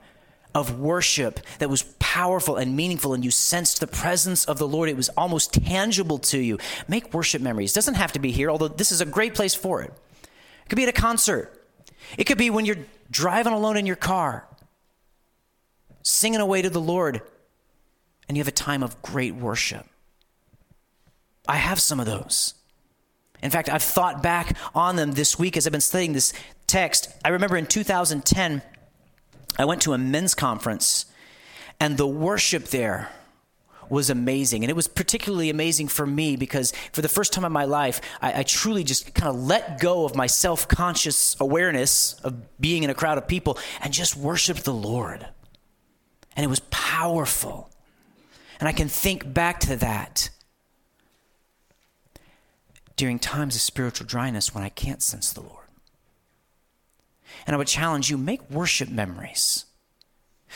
of 0.59 0.81
worship 0.81 1.39
that 1.61 1.71
was 1.71 1.85
powerful 2.01 2.57
and 2.57 2.75
meaningful 2.75 3.15
and 3.15 3.25
you 3.25 3.31
sensed 3.31 3.79
the 3.79 3.87
presence 3.87 4.45
of 4.45 4.59
the 4.59 4.67
Lord. 4.67 4.89
It 4.89 4.97
was 4.97 5.09
almost 5.11 5.53
tangible 5.53 6.19
to 6.19 6.39
you. 6.39 6.59
Make 6.89 7.15
worship 7.15 7.41
memories. 7.41 7.73
Doesn't 7.73 7.95
have 7.95 8.13
to 8.13 8.19
be 8.19 8.33
here, 8.33 8.51
although 8.51 8.67
this 8.67 8.91
is 8.91 9.01
a 9.01 9.07
great 9.07 9.35
place 9.37 9.55
for 9.55 9.83
it. 9.83 9.93
It 10.21 10.69
could 10.69 10.77
be 10.77 10.83
at 10.83 10.89
a 10.89 11.01
concert. 11.01 11.65
It 12.17 12.25
could 12.25 12.39
be 12.39 12.51
when 12.51 12.65
you're 12.65 12.85
driving 13.09 13.53
alone 13.53 13.77
in 13.77 13.87
your 13.87 13.97
car, 13.97 14.49
singing 16.03 16.41
away 16.41 16.63
to 16.63 16.71
the 16.71 16.81
Lord, 16.81 17.23
and 18.27 18.37
you 18.37 18.41
have 18.41 18.49
a 18.49 18.53
time 18.53 18.83
of 18.83 19.01
great 19.01 19.37
worship. 19.37 19.87
I 21.47 21.57
have 21.57 21.81
some 21.81 22.01
of 22.01 22.07
those. 22.07 22.55
In 23.43 23.51
fact, 23.51 23.69
I've 23.69 23.83
thought 23.83 24.25
back 24.25 24.57
on 24.75 24.97
them 24.97 25.13
this 25.13 25.39
week 25.39 25.57
as 25.57 25.67
I've 25.67 25.73
been 25.73 25.81
studying 25.81 26.15
this 26.15 26.33
text. 26.67 27.09
I 27.25 27.29
remember 27.29 27.57
in 27.57 27.67
2010, 27.67 28.61
I 29.59 29.65
went 29.65 29.83
to 29.83 29.93
a 29.93 29.99
men's 29.99 30.35
conference, 30.35 31.07
and 31.81 31.97
the 31.97 32.07
worship 32.07 32.65
there 32.67 33.11
was 33.91 34.11
amazing. 34.11 34.63
And 34.63 34.71
it 34.71 34.77
was 34.77 34.89
particularly 34.89 35.51
amazing 35.51 35.89
for 35.89 36.07
me 36.07 36.37
because 36.37 36.73
for 36.93 37.03
the 37.03 37.09
first 37.09 37.33
time 37.33 37.45
in 37.45 37.53
my 37.53 37.65
life, 37.65 38.01
I, 38.21 38.41
I 38.41 38.43
truly 38.43 38.85
just 38.85 39.15
kind 39.15 39.29
of 39.29 39.43
let 39.43 39.81
go 39.81 40.05
of 40.05 40.15
my 40.15 40.27
self 40.27 40.69
conscious 40.69 41.37
awareness 41.41 42.15
of 42.25 42.61
being 42.61 42.83
in 42.83 42.91
a 42.91 42.95
crowd 42.95 43.19
of 43.19 43.27
people 43.27 43.59
and 43.81 43.93
just 43.93 44.17
worshiped 44.17 44.65
the 44.65 44.75
Lord. 44.75 45.27
And 46.37 46.45
it 46.45 46.49
was 46.49 46.61
powerful. 46.71 47.71
And 48.61 48.69
I 48.69 48.73
can 48.73 48.89
think 48.89 49.33
back 49.33 49.61
to 49.61 49.77
that 49.77 50.31
during 52.97 53.19
times 53.19 53.55
of 53.55 53.63
spiritual 53.63 54.07
dryness 54.07 54.55
when 54.55 54.65
I 54.65 54.69
can't 54.69 55.03
sense 55.03 55.33
the 55.33 55.41
Lord. 55.41 55.68
And 57.47 57.55
I 57.55 57.59
would 57.59 57.67
challenge 57.67 58.11
you 58.11 58.19
make 58.19 58.51
worship 58.51 58.89
memories 58.89 59.65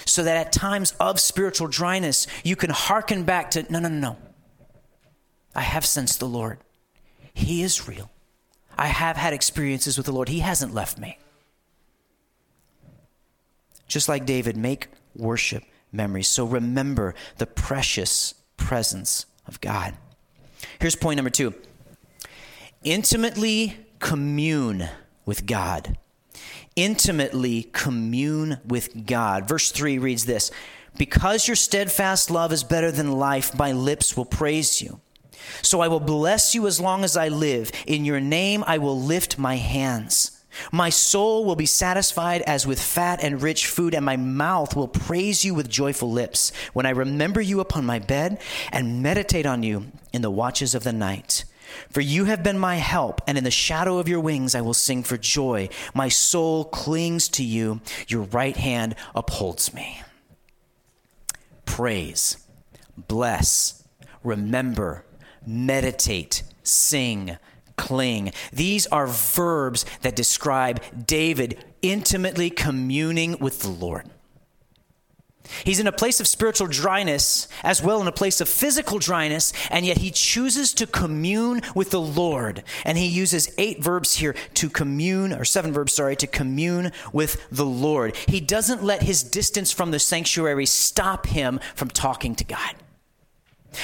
so 0.04 0.22
that 0.22 0.36
at 0.36 0.52
times 0.52 0.94
of 0.98 1.20
spiritual 1.20 1.68
dryness, 1.68 2.26
you 2.44 2.56
can 2.56 2.70
hearken 2.70 3.24
back 3.24 3.50
to 3.52 3.70
no, 3.70 3.78
no, 3.78 3.88
no, 3.88 3.98
no. 3.98 4.16
I 5.54 5.62
have 5.62 5.84
sensed 5.84 6.18
the 6.18 6.28
Lord. 6.28 6.58
He 7.34 7.62
is 7.62 7.88
real. 7.88 8.10
I 8.76 8.86
have 8.86 9.16
had 9.16 9.32
experiences 9.32 9.96
with 9.96 10.06
the 10.06 10.12
Lord. 10.12 10.28
He 10.28 10.40
hasn't 10.40 10.74
left 10.74 10.98
me. 10.98 11.18
Just 13.86 14.08
like 14.08 14.24
David, 14.24 14.56
make 14.56 14.88
worship 15.14 15.64
memories. 15.92 16.28
So 16.28 16.46
remember 16.46 17.14
the 17.36 17.46
precious 17.46 18.34
presence 18.56 19.26
of 19.46 19.60
God. 19.60 19.94
Here's 20.80 20.96
point 20.96 21.16
number 21.16 21.30
two 21.30 21.54
intimately 22.84 23.76
commune 23.98 24.88
with 25.24 25.46
God 25.46 25.98
intimately 26.76 27.64
commune 27.72 28.58
with 28.66 29.06
God. 29.06 29.48
Verse 29.48 29.70
3 29.72 29.98
reads 29.98 30.26
this 30.26 30.50
Because 30.96 31.46
your 31.46 31.56
steadfast 31.56 32.30
love 32.30 32.52
is 32.52 32.64
better 32.64 32.90
than 32.90 33.12
life, 33.12 33.56
my 33.56 33.72
lips 33.72 34.16
will 34.16 34.24
praise 34.24 34.80
you. 34.80 35.00
So 35.62 35.80
I 35.80 35.88
will 35.88 36.00
bless 36.00 36.54
you 36.54 36.66
as 36.66 36.80
long 36.80 37.04
as 37.04 37.16
I 37.16 37.28
live. 37.28 37.72
In 37.86 38.04
your 38.04 38.20
name 38.20 38.64
I 38.66 38.78
will 38.78 39.00
lift 39.00 39.38
my 39.38 39.56
hands. 39.56 40.42
My 40.70 40.90
soul 40.90 41.44
will 41.44 41.56
be 41.56 41.66
satisfied 41.66 42.42
as 42.42 42.66
with 42.66 42.80
fat 42.80 43.22
and 43.22 43.42
rich 43.42 43.66
food, 43.66 43.94
and 43.94 44.04
my 44.04 44.16
mouth 44.16 44.76
will 44.76 44.88
praise 44.88 45.44
you 45.44 45.54
with 45.54 45.68
joyful 45.68 46.10
lips 46.10 46.52
when 46.72 46.84
I 46.84 46.90
remember 46.90 47.40
you 47.40 47.60
upon 47.60 47.86
my 47.86 47.98
bed 47.98 48.38
and 48.70 49.02
meditate 49.02 49.46
on 49.46 49.62
you 49.62 49.90
in 50.12 50.22
the 50.22 50.30
watches 50.30 50.74
of 50.74 50.84
the 50.84 50.92
night. 50.92 51.44
For 51.90 52.00
you 52.00 52.24
have 52.26 52.42
been 52.42 52.58
my 52.58 52.76
help, 52.76 53.20
and 53.26 53.38
in 53.38 53.44
the 53.44 53.50
shadow 53.50 53.98
of 53.98 54.08
your 54.08 54.20
wings 54.20 54.54
I 54.54 54.60
will 54.60 54.74
sing 54.74 55.02
for 55.02 55.16
joy. 55.16 55.68
My 55.94 56.08
soul 56.08 56.64
clings 56.64 57.28
to 57.30 57.44
you, 57.44 57.80
your 58.08 58.22
right 58.22 58.56
hand 58.56 58.94
upholds 59.14 59.74
me. 59.74 60.02
Praise, 61.64 62.36
bless, 62.96 63.84
remember, 64.22 65.04
meditate, 65.46 66.42
sing, 66.62 67.36
cling. 67.76 68.32
These 68.52 68.86
are 68.88 69.06
verbs 69.06 69.84
that 70.02 70.16
describe 70.16 70.82
David 71.06 71.64
intimately 71.82 72.50
communing 72.50 73.38
with 73.38 73.60
the 73.60 73.68
Lord. 73.68 74.08
He's 75.64 75.80
in 75.80 75.86
a 75.86 75.92
place 75.92 76.20
of 76.20 76.28
spiritual 76.28 76.66
dryness 76.66 77.48
as 77.62 77.82
well 77.82 78.00
in 78.00 78.06
a 78.06 78.12
place 78.12 78.40
of 78.40 78.48
physical 78.48 78.98
dryness, 78.98 79.52
and 79.70 79.84
yet 79.84 79.98
he 79.98 80.10
chooses 80.10 80.72
to 80.74 80.86
commune 80.86 81.62
with 81.74 81.90
the 81.90 82.00
Lord. 82.00 82.62
And 82.84 82.96
he 82.96 83.06
uses 83.06 83.52
eight 83.58 83.82
verbs 83.82 84.16
here 84.16 84.34
to 84.54 84.70
commune, 84.70 85.32
or 85.32 85.44
seven 85.44 85.72
verbs, 85.72 85.92
sorry, 85.92 86.16
to 86.16 86.26
commune 86.26 86.92
with 87.12 87.44
the 87.50 87.66
Lord. 87.66 88.16
He 88.28 88.40
doesn't 88.40 88.82
let 88.82 89.02
his 89.02 89.22
distance 89.22 89.72
from 89.72 89.90
the 89.90 89.98
sanctuary 89.98 90.66
stop 90.66 91.26
him 91.26 91.60
from 91.74 91.88
talking 91.88 92.34
to 92.36 92.44
God. 92.44 92.74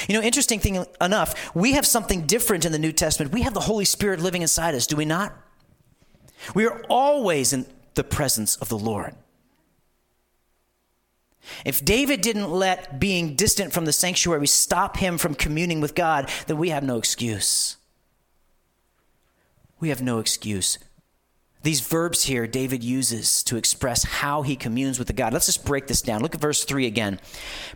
You 0.06 0.14
know, 0.14 0.22
interesting 0.22 0.60
thing 0.60 0.84
enough, 1.00 1.54
we 1.54 1.72
have 1.72 1.86
something 1.86 2.26
different 2.26 2.64
in 2.64 2.72
the 2.72 2.78
New 2.78 2.92
Testament. 2.92 3.32
We 3.32 3.42
have 3.42 3.54
the 3.54 3.60
Holy 3.60 3.84
Spirit 3.84 4.20
living 4.20 4.42
inside 4.42 4.74
us, 4.74 4.86
do 4.86 4.96
we 4.96 5.04
not? 5.04 5.34
We 6.54 6.66
are 6.66 6.82
always 6.88 7.52
in 7.52 7.66
the 7.94 8.04
presence 8.04 8.56
of 8.56 8.68
the 8.68 8.78
Lord. 8.78 9.14
If 11.64 11.84
David 11.84 12.20
didn't 12.20 12.50
let 12.50 12.98
being 12.98 13.34
distant 13.34 13.72
from 13.72 13.84
the 13.84 13.92
sanctuary 13.92 14.46
stop 14.46 14.96
him 14.96 15.18
from 15.18 15.34
communing 15.34 15.80
with 15.80 15.94
God, 15.94 16.30
then 16.46 16.58
we 16.58 16.70
have 16.70 16.82
no 16.82 16.98
excuse. 16.98 17.76
We 19.80 19.90
have 19.90 20.02
no 20.02 20.18
excuse 20.18 20.78
These 21.62 21.80
verbs 21.80 22.24
here 22.24 22.46
David 22.46 22.84
uses 22.84 23.42
to 23.44 23.56
express 23.56 24.04
how 24.04 24.42
he 24.42 24.56
communes 24.56 24.98
with 24.98 25.08
the 25.08 25.12
God. 25.12 25.32
Let's 25.32 25.46
just 25.46 25.64
break 25.64 25.86
this 25.86 26.02
down. 26.02 26.22
Look 26.22 26.34
at 26.34 26.40
verse 26.40 26.64
3 26.64 26.86
again. 26.86 27.20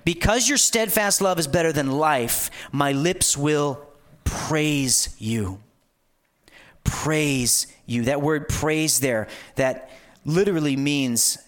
Because 0.05 0.49
your 0.49 0.59
steadfast 0.59 1.21
love 1.21 1.39
is 1.39 1.49
better 1.49 1.73
than 1.73 1.91
life, 1.91 2.51
my 2.71 2.93
lips 2.93 3.37
will 3.37 3.85
praise 4.25 5.15
you. 5.19 5.61
Praise 6.85 7.67
you. 7.87 8.05
That 8.05 8.23
word 8.23 8.49
praise 8.49 9.01
there, 9.01 9.29
that 9.57 9.91
literally 10.25 10.77
means 10.77 11.39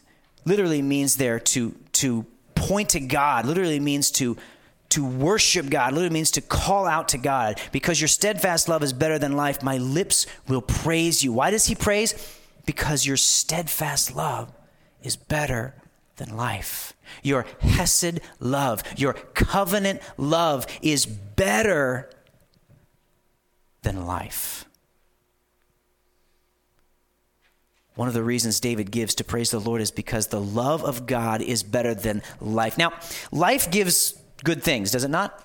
literally 0.45 0.83
means 0.83 1.17
there 1.17 1.41
to 1.41 1.75
to 1.95 2.27
point 2.55 2.91
to 2.91 3.01
God, 3.01 3.47
literally 3.47 3.81
means 3.81 4.11
to 4.13 4.37
to 4.91 5.05
worship 5.05 5.71
God, 5.71 5.93
literally 5.93 6.15
means 6.15 6.31
to 6.33 6.41
call 6.41 6.87
out 6.87 7.09
to 7.09 7.19
God. 7.19 7.61
Because 7.73 8.01
your 8.01 8.07
steadfast 8.07 8.69
love 8.69 8.81
is 8.83 8.93
better 8.93 9.19
than 9.19 9.33
life, 9.33 9.61
my 9.61 9.77
lips 9.77 10.27
will 10.47 10.63
praise 10.63 11.25
you. 11.25 11.33
Why 11.33 11.51
does 11.51 11.67
he 11.67 11.75
praise? 11.75 12.15
Because 12.65 13.05
your 13.05 13.17
steadfast 13.17 14.15
love 14.15 14.53
is 15.03 15.17
better 15.17 15.75
than 16.17 16.37
life. 16.37 16.93
Your 17.25 17.45
Hesed 17.61 18.21
love, 18.39 18.85
your 18.97 19.15
covenant 19.15 20.01
love 20.17 20.67
is 20.81 21.07
better 21.07 22.09
than 23.83 24.07
life. 24.07 24.65
One 27.95 28.09
of 28.09 28.15
the 28.15 28.25
reasons 28.25 28.59
David 28.59 28.91
gives 28.91 29.15
to 29.17 29.25
praise 29.25 29.51
the 29.51 29.61
Lord 29.61 29.81
is 29.81 29.91
because 29.91 30.27
the 30.27 30.41
love 30.41 30.85
of 30.85 31.07
God 31.07 31.41
is 31.41 31.63
better 31.63 31.95
than 31.95 32.23
life. 32.41 32.77
Now, 32.77 32.93
life 33.31 33.71
gives 33.71 34.19
good 34.43 34.63
things, 34.63 34.91
does 34.91 35.05
it 35.05 35.11
not? 35.11 35.41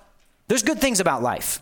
There's 0.47 0.63
good 0.63 0.79
things 0.79 0.99
about 0.99 1.21
life. 1.21 1.61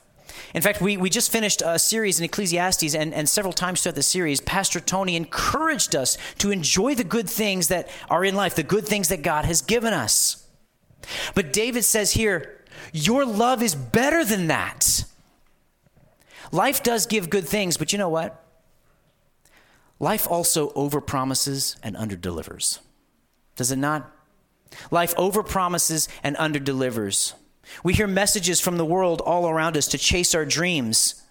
In 0.54 0.62
fact, 0.62 0.82
we, 0.82 0.96
we 0.96 1.10
just 1.10 1.32
finished 1.32 1.62
a 1.66 1.78
series 1.78 2.20
in 2.20 2.26
Ecclesiastes, 2.26 2.96
and, 2.96 3.14
and 3.14 3.28
several 3.28 3.54
times 3.54 3.82
throughout 3.82 3.96
the 3.96 4.04
series, 4.04 4.40
Pastor 4.40 4.80
Tony 4.80 5.16
encouraged 5.16 5.94
us 5.96 6.18
to 6.38 6.52
enjoy 6.52 6.96
the 6.96 7.04
good 7.04 7.30
things 7.30 7.68
that 7.68 7.90
are 8.10 8.24
in 8.24 8.36
life, 8.36 8.56
the 8.56 8.64
good 8.64 8.86
things 8.86 9.10
that 9.10 9.22
God 9.22 9.44
has 9.44 9.62
given 9.62 9.94
us. 9.94 10.48
But 11.36 11.52
David 11.52 11.84
says 11.84 12.14
here, 12.14 12.64
Your 12.94 13.26
love 13.26 13.62
is 13.62 13.76
better 13.76 14.24
than 14.24 14.48
that. 14.48 15.04
Life 16.52 16.82
does 16.82 17.06
give 17.08 17.30
good 17.30 17.48
things, 17.48 17.76
but 17.76 17.92
you 17.92 18.00
know 18.00 18.10
what? 18.10 18.47
Life 20.00 20.28
also 20.30 20.70
overpromises 20.72 21.76
and 21.82 21.96
underdelivers. 21.96 22.80
Does 23.56 23.72
it 23.72 23.78
not? 23.78 24.12
Life 24.92 25.16
overpromises 25.16 26.08
and 26.24 26.36
underdelivers. 26.38 27.34
We 27.84 27.94
hear 27.94 28.08
messages 28.08 28.62
from 28.62 28.78
the 28.78 28.86
world 28.86 29.22
all 29.22 29.50
around 29.50 29.76
us 29.76 29.88
to 29.90 29.98
chase 29.98 30.36
our 30.36 30.46
dreams. 30.46 31.22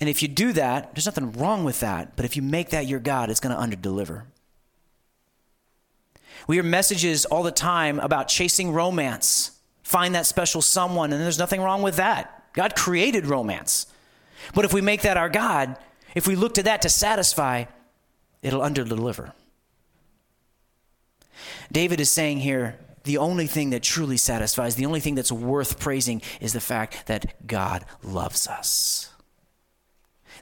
And 0.00 0.08
if 0.08 0.22
you 0.22 0.28
do 0.28 0.52
that, 0.52 0.94
there's 0.94 1.06
nothing 1.06 1.32
wrong 1.32 1.64
with 1.64 1.80
that. 1.80 2.16
But 2.16 2.24
if 2.24 2.36
you 2.36 2.42
make 2.42 2.70
that 2.70 2.86
your 2.86 3.00
God, 3.00 3.30
it's 3.30 3.40
going 3.40 3.54
to 3.54 3.60
underdeliver. 3.60 4.24
We 6.46 6.56
hear 6.56 6.64
messages 6.64 7.24
all 7.24 7.42
the 7.42 7.52
time 7.52 7.98
about 8.00 8.28
chasing 8.28 8.72
romance. 8.72 9.52
Find 9.82 10.14
that 10.14 10.26
special 10.26 10.62
someone, 10.62 11.12
and 11.12 11.22
there's 11.22 11.38
nothing 11.38 11.60
wrong 11.60 11.82
with 11.82 11.96
that. 11.96 12.52
God 12.52 12.74
created 12.74 13.26
romance. 13.26 13.86
But 14.54 14.64
if 14.64 14.72
we 14.72 14.80
make 14.80 15.02
that 15.02 15.16
our 15.16 15.28
God, 15.28 15.76
if 16.14 16.26
we 16.26 16.36
look 16.36 16.54
to 16.54 16.62
that 16.64 16.82
to 16.82 16.88
satisfy, 16.88 17.64
it'll 18.42 18.60
underdeliver. 18.60 19.32
David 21.70 22.00
is 22.00 22.10
saying 22.10 22.40
here 22.40 22.78
the 23.04 23.18
only 23.18 23.46
thing 23.46 23.70
that 23.70 23.82
truly 23.82 24.16
satisfies, 24.16 24.76
the 24.76 24.86
only 24.86 25.00
thing 25.00 25.14
that's 25.14 25.32
worth 25.32 25.80
praising 25.80 26.22
is 26.40 26.52
the 26.52 26.60
fact 26.60 27.06
that 27.06 27.46
God 27.46 27.84
loves 28.02 28.46
us. 28.46 29.10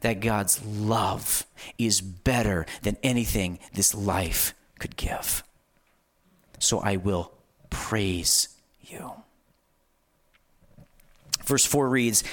That 0.02 0.20
God's 0.20 0.64
love 0.64 1.46
is 1.78 2.00
better 2.00 2.66
than 2.82 2.96
anything 3.02 3.58
this 3.72 3.94
life 3.94 4.54
could 4.78 4.96
give. 4.96 5.42
So 6.58 6.80
I 6.80 6.96
will 6.96 7.32
praise 7.70 8.48
you. 8.82 9.12
Verse 11.44 11.64
4 11.64 11.88
reads, 11.88 12.24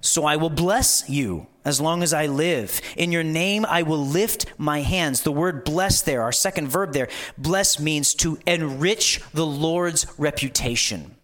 So 0.00 0.24
I 0.24 0.36
will 0.36 0.50
bless 0.50 1.08
you 1.08 1.46
as 1.64 1.80
long 1.80 2.02
as 2.02 2.12
I 2.12 2.26
live. 2.26 2.80
In 2.96 3.12
your 3.12 3.24
name 3.24 3.64
I 3.68 3.82
will 3.82 4.04
lift 4.04 4.46
my 4.58 4.80
hands. 4.80 5.22
The 5.22 5.32
word 5.32 5.64
bless 5.64 6.02
there, 6.02 6.22
our 6.22 6.32
second 6.32 6.68
verb 6.68 6.92
there, 6.92 7.08
bless 7.38 7.78
means 7.78 8.14
to 8.14 8.38
enrich 8.46 9.20
the 9.32 9.46
Lord's 9.46 10.06
reputation. 10.18 11.16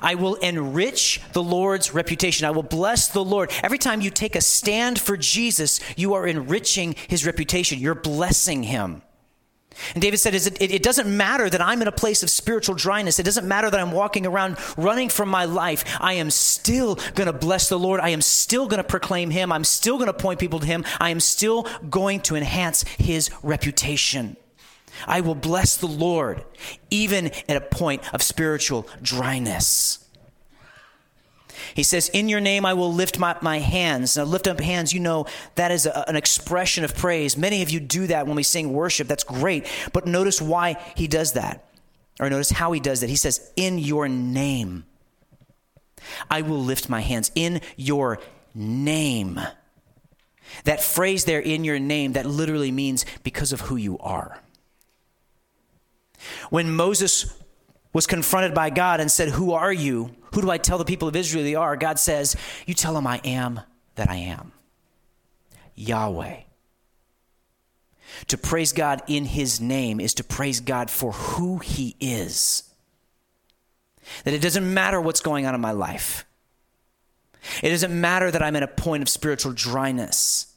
I 0.00 0.14
will 0.14 0.36
enrich 0.36 1.20
the 1.32 1.42
Lord's 1.42 1.92
reputation. 1.92 2.46
I 2.46 2.50
will 2.50 2.62
bless 2.62 3.08
the 3.08 3.24
Lord. 3.24 3.50
Every 3.62 3.78
time 3.78 4.00
you 4.00 4.10
take 4.10 4.34
a 4.34 4.40
stand 4.40 4.98
for 4.98 5.16
Jesus, 5.16 5.80
you 5.96 6.14
are 6.14 6.26
enriching 6.26 6.94
his 7.08 7.26
reputation. 7.26 7.78
You're 7.78 7.94
blessing 7.94 8.62
him. 8.62 9.02
And 9.94 10.02
David 10.02 10.18
said, 10.18 10.34
it, 10.34 10.60
it, 10.60 10.82
doesn't 10.82 11.08
matter 11.08 11.48
that 11.50 11.60
I'm 11.60 11.82
in 11.82 11.88
a 11.88 11.92
place 11.92 12.22
of 12.22 12.30
spiritual 12.30 12.74
dryness. 12.74 13.18
It 13.18 13.24
doesn't 13.24 13.46
matter 13.46 13.70
that 13.70 13.80
I'm 13.80 13.92
walking 13.92 14.26
around 14.26 14.56
running 14.76 15.08
from 15.08 15.28
my 15.28 15.44
life. 15.44 15.84
I 16.00 16.14
am 16.14 16.30
still 16.30 16.96
going 17.14 17.26
to 17.26 17.32
bless 17.32 17.68
the 17.68 17.78
Lord. 17.78 18.00
I 18.00 18.10
am 18.10 18.22
still 18.22 18.66
going 18.68 18.82
to 18.82 18.88
proclaim 18.88 19.30
Him. 19.30 19.52
I'm 19.52 19.64
still 19.64 19.96
going 19.96 20.06
to 20.06 20.12
point 20.12 20.40
people 20.40 20.60
to 20.60 20.66
Him. 20.66 20.84
I 21.00 21.10
am 21.10 21.20
still 21.20 21.66
going 21.88 22.20
to 22.22 22.36
enhance 22.36 22.82
His 22.82 23.30
reputation. 23.42 24.36
I 25.06 25.20
will 25.22 25.34
bless 25.34 25.76
the 25.76 25.86
Lord 25.86 26.44
even 26.90 27.32
at 27.48 27.56
a 27.56 27.60
point 27.60 28.14
of 28.14 28.22
spiritual 28.22 28.86
dryness. 29.02 30.03
He 31.74 31.82
says, 31.82 32.08
In 32.10 32.28
your 32.28 32.40
name 32.40 32.64
I 32.64 32.74
will 32.74 32.92
lift 32.92 33.18
my, 33.18 33.36
my 33.42 33.58
hands. 33.58 34.16
Now, 34.16 34.24
lift 34.24 34.46
up 34.46 34.60
hands, 34.60 34.92
you 34.92 35.00
know, 35.00 35.26
that 35.56 35.70
is 35.70 35.86
a, 35.86 36.08
an 36.08 36.16
expression 36.16 36.84
of 36.84 36.94
praise. 36.96 37.36
Many 37.36 37.62
of 37.62 37.70
you 37.70 37.80
do 37.80 38.06
that 38.06 38.26
when 38.26 38.36
we 38.36 38.42
sing 38.42 38.72
worship. 38.72 39.08
That's 39.08 39.24
great. 39.24 39.66
But 39.92 40.06
notice 40.06 40.40
why 40.40 40.76
he 40.96 41.08
does 41.08 41.32
that, 41.32 41.64
or 42.20 42.30
notice 42.30 42.50
how 42.50 42.72
he 42.72 42.80
does 42.80 43.00
that. 43.00 43.10
He 43.10 43.16
says, 43.16 43.50
In 43.56 43.78
your 43.78 44.08
name 44.08 44.84
I 46.30 46.42
will 46.42 46.62
lift 46.62 46.88
my 46.88 47.00
hands. 47.00 47.30
In 47.34 47.60
your 47.76 48.18
name. 48.54 49.40
That 50.64 50.82
phrase 50.82 51.24
there, 51.24 51.40
in 51.40 51.64
your 51.64 51.78
name, 51.78 52.12
that 52.12 52.26
literally 52.26 52.70
means 52.70 53.04
because 53.22 53.52
of 53.52 53.62
who 53.62 53.76
you 53.76 53.98
are. 53.98 54.38
When 56.50 56.74
Moses 56.74 57.34
was 57.94 58.06
confronted 58.06 58.52
by 58.52 58.68
God 58.68 59.00
and 59.00 59.10
said, 59.10 59.30
Who 59.30 59.52
are 59.52 59.72
you? 59.72 60.10
Who 60.34 60.42
do 60.42 60.50
I 60.50 60.58
tell 60.58 60.76
the 60.76 60.84
people 60.84 61.08
of 61.08 61.16
Israel 61.16 61.44
they 61.44 61.54
are? 61.54 61.76
God 61.76 61.98
says, 61.98 62.36
You 62.66 62.74
tell 62.74 62.92
them 62.92 63.06
I 63.06 63.22
am 63.24 63.60
that 63.94 64.10
I 64.10 64.16
am. 64.16 64.52
Yahweh. 65.74 66.40
To 68.28 68.38
praise 68.38 68.72
God 68.72 69.02
in 69.06 69.24
His 69.24 69.60
name 69.60 70.00
is 70.00 70.14
to 70.14 70.24
praise 70.24 70.60
God 70.60 70.90
for 70.90 71.12
who 71.12 71.58
He 71.58 71.96
is. 72.00 72.64
That 74.24 74.34
it 74.34 74.42
doesn't 74.42 74.74
matter 74.74 75.00
what's 75.00 75.20
going 75.20 75.46
on 75.46 75.54
in 75.54 75.60
my 75.60 75.72
life. 75.72 76.26
It 77.62 77.70
doesn't 77.70 77.98
matter 77.98 78.30
that 78.30 78.42
I'm 78.42 78.56
in 78.56 78.62
a 78.62 78.68
point 78.68 79.02
of 79.02 79.08
spiritual 79.08 79.52
dryness. 79.52 80.52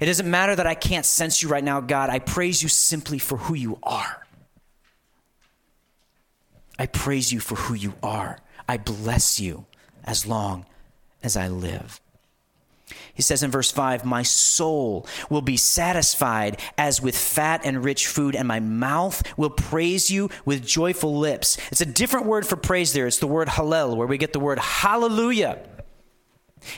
It 0.00 0.06
doesn't 0.06 0.30
matter 0.30 0.56
that 0.56 0.66
I 0.66 0.74
can't 0.74 1.04
sense 1.04 1.42
you 1.42 1.48
right 1.48 1.62
now, 1.62 1.80
God. 1.80 2.08
I 2.08 2.18
praise 2.18 2.62
you 2.62 2.68
simply 2.68 3.18
for 3.18 3.36
who 3.36 3.54
you 3.54 3.78
are. 3.82 4.23
I 6.78 6.86
praise 6.86 7.32
you 7.32 7.40
for 7.40 7.54
who 7.54 7.74
you 7.74 7.94
are. 8.02 8.40
I 8.68 8.76
bless 8.76 9.38
you 9.38 9.66
as 10.04 10.26
long 10.26 10.66
as 11.22 11.36
I 11.36 11.48
live. 11.48 12.00
He 13.14 13.22
says 13.22 13.42
in 13.42 13.50
verse 13.50 13.70
5, 13.70 14.04
My 14.04 14.22
soul 14.22 15.06
will 15.30 15.40
be 15.40 15.56
satisfied 15.56 16.60
as 16.76 17.00
with 17.00 17.16
fat 17.16 17.62
and 17.64 17.84
rich 17.84 18.06
food, 18.06 18.34
and 18.34 18.46
my 18.46 18.60
mouth 18.60 19.22
will 19.38 19.50
praise 19.50 20.10
you 20.10 20.30
with 20.44 20.66
joyful 20.66 21.16
lips. 21.16 21.56
It's 21.70 21.80
a 21.80 21.86
different 21.86 22.26
word 22.26 22.46
for 22.46 22.56
praise 22.56 22.92
there. 22.92 23.06
It's 23.06 23.18
the 23.18 23.26
word 23.26 23.48
hallel, 23.48 23.96
where 23.96 24.06
we 24.06 24.18
get 24.18 24.32
the 24.32 24.40
word 24.40 24.58
hallelujah. 24.58 25.58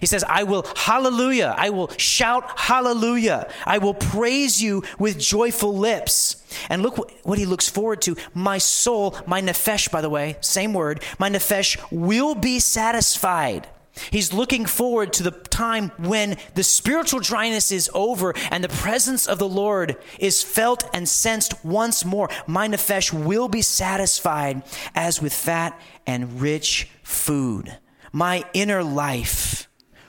He 0.01 0.07
says, 0.07 0.25
I 0.25 0.42
will 0.44 0.66
hallelujah. 0.77 1.55
I 1.57 1.70
will 1.70 1.90
shout 1.96 2.59
hallelujah. 2.59 3.51
I 3.64 3.79
will 3.79 3.94
praise 3.94 4.62
you 4.62 4.83
with 4.99 5.18
joyful 5.18 5.77
lips. 5.77 6.42
And 6.68 6.83
look 6.83 6.96
what 7.25 7.38
he 7.38 7.46
looks 7.46 7.68
forward 7.68 8.03
to. 8.03 8.16
My 8.35 8.59
soul, 8.59 9.16
my 9.27 9.40
nefesh, 9.40 9.90
by 9.90 10.01
the 10.01 10.11
way, 10.11 10.37
same 10.40 10.72
word, 10.72 11.03
my 11.18 11.29
nefesh 11.29 11.77
will 11.90 12.35
be 12.35 12.61
satisfied. 12.61 13.68
He's 14.11 14.33
looking 14.33 14.66
forward 14.66 15.12
to 15.14 15.22
the 15.22 15.31
time 15.31 15.90
when 15.96 16.37
the 16.55 16.62
spiritual 16.62 17.20
dryness 17.20 17.72
is 17.72 17.90
over 17.94 18.35
and 18.51 18.62
the 18.62 18.68
presence 18.68 19.27
of 19.27 19.38
the 19.38 19.49
Lord 19.49 19.96
is 20.18 20.42
felt 20.42 20.88
and 20.92 21.09
sensed 21.09 21.64
once 21.64 22.05
more. 22.05 22.29
My 22.46 22.68
nefesh 22.68 23.12
will 23.12 23.49
be 23.49 23.62
satisfied 23.62 24.62
as 24.94 25.22
with 25.22 25.33
fat 25.33 25.79
and 26.07 26.40
rich 26.40 26.88
food. 27.03 27.79
My 28.12 28.44
inner 28.53 28.85
life 28.85 29.68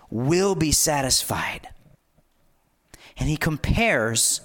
will 0.09 0.55
be 0.55 0.71
satisfied. 0.71 1.69
And 3.17 3.29
he 3.29 3.37
compares 3.37 4.41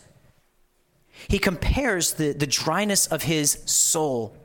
he 1.28 1.38
compares 1.38 2.14
the, 2.14 2.32
the 2.32 2.46
dryness 2.46 3.06
of 3.06 3.22
his 3.22 3.58
soul 3.64 4.36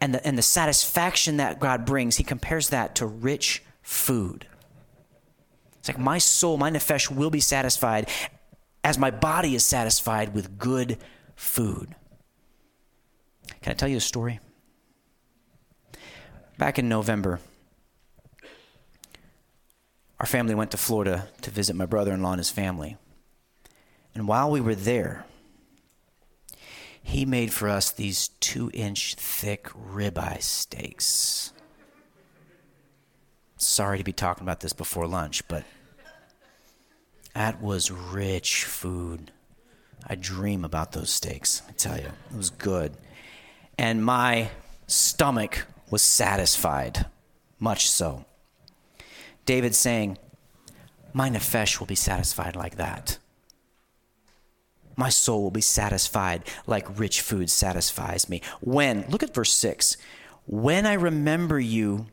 and 0.00 0.14
the, 0.14 0.26
and 0.26 0.38
the 0.38 0.42
satisfaction 0.42 1.38
that 1.38 1.58
God 1.58 1.84
brings, 1.84 2.16
he 2.16 2.24
compares 2.24 2.68
that 2.68 2.94
to 2.96 3.06
rich 3.06 3.62
food. 3.82 4.46
It's 5.78 5.88
like 5.88 5.98
my 5.98 6.18
soul, 6.18 6.56
my 6.56 6.70
nefesh 6.70 7.10
will 7.10 7.30
be 7.30 7.40
satisfied 7.40 8.08
as 8.84 8.98
my 8.98 9.10
body 9.10 9.54
is 9.54 9.64
satisfied 9.64 10.34
with 10.34 10.58
good 10.58 10.98
food. 11.34 11.94
Can 13.62 13.72
I 13.72 13.74
tell 13.74 13.88
you 13.88 13.96
a 13.96 14.00
story? 14.00 14.40
Back 16.58 16.78
in 16.78 16.88
November, 16.88 17.40
our 20.20 20.26
family 20.26 20.54
went 20.54 20.70
to 20.72 20.76
Florida 20.76 21.28
to 21.42 21.50
visit 21.50 21.76
my 21.76 21.86
brother 21.86 22.12
in 22.12 22.22
law 22.22 22.32
and 22.32 22.40
his 22.40 22.50
family. 22.50 22.96
And 24.14 24.26
while 24.26 24.50
we 24.50 24.60
were 24.60 24.74
there, 24.74 25.24
he 27.02 27.24
made 27.24 27.52
for 27.52 27.68
us 27.68 27.90
these 27.90 28.28
two 28.40 28.70
inch 28.74 29.14
thick 29.14 29.64
ribeye 29.68 30.42
steaks. 30.42 31.52
Sorry 33.56 33.98
to 33.98 34.04
be 34.04 34.12
talking 34.12 34.44
about 34.44 34.60
this 34.60 34.72
before 34.72 35.06
lunch, 35.06 35.46
but 35.48 35.64
that 37.34 37.62
was 37.62 37.90
rich 37.90 38.64
food. 38.64 39.30
I 40.06 40.16
dream 40.16 40.64
about 40.64 40.92
those 40.92 41.10
steaks, 41.10 41.62
I 41.68 41.72
tell 41.72 41.96
you. 41.96 42.08
It 42.30 42.36
was 42.36 42.50
good. 42.50 42.92
And 43.76 44.04
my 44.04 44.50
stomach 44.86 45.64
was 45.90 46.02
satisfied, 46.02 47.06
much 47.58 47.88
so. 47.88 48.24
David 49.48 49.74
saying, 49.74 50.18
My 51.14 51.30
nefesh 51.30 51.80
will 51.80 51.86
be 51.86 51.94
satisfied 51.94 52.54
like 52.54 52.76
that. 52.76 53.16
My 54.94 55.08
soul 55.08 55.42
will 55.42 55.50
be 55.50 55.62
satisfied 55.62 56.42
like 56.66 56.98
rich 56.98 57.22
food 57.22 57.48
satisfies 57.48 58.28
me. 58.28 58.42
When, 58.60 59.06
look 59.08 59.22
at 59.22 59.32
verse 59.32 59.54
6 59.54 59.96
when 60.44 60.84
I 60.84 60.92
remember 60.94 61.58
you 61.58 62.08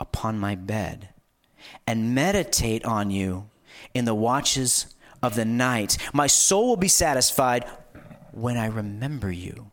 upon 0.00 0.40
my 0.40 0.56
bed 0.56 1.10
and 1.86 2.16
meditate 2.16 2.84
on 2.84 3.12
you 3.12 3.48
in 3.94 4.04
the 4.04 4.14
watches 4.14 4.86
of 5.22 5.36
the 5.36 5.44
night, 5.44 5.98
my 6.12 6.26
soul 6.26 6.66
will 6.66 6.76
be 6.76 6.88
satisfied 6.88 7.64
when 8.32 8.56
I 8.56 8.66
remember 8.66 9.30
you 9.30 9.71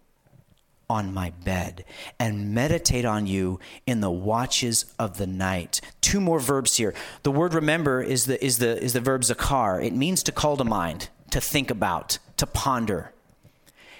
on 0.89 1.13
my 1.13 1.29
bed 1.43 1.85
and 2.19 2.53
meditate 2.53 3.05
on 3.05 3.27
you 3.27 3.59
in 3.85 4.01
the 4.01 4.09
watches 4.09 4.85
of 4.97 5.17
the 5.17 5.27
night. 5.27 5.79
Two 6.01 6.19
more 6.19 6.39
verbs 6.39 6.77
here. 6.77 6.93
The 7.23 7.31
word 7.31 7.53
remember 7.53 8.01
is 8.01 8.25
the 8.25 8.43
is 8.43 8.57
the 8.57 8.81
is 8.81 8.93
the 8.93 9.01
verb 9.01 9.21
zakar. 9.21 9.83
It 9.83 9.93
means 9.93 10.23
to 10.23 10.31
call 10.31 10.57
to 10.57 10.63
mind, 10.63 11.09
to 11.29 11.39
think 11.39 11.69
about, 11.69 12.17
to 12.37 12.47
ponder. 12.47 13.13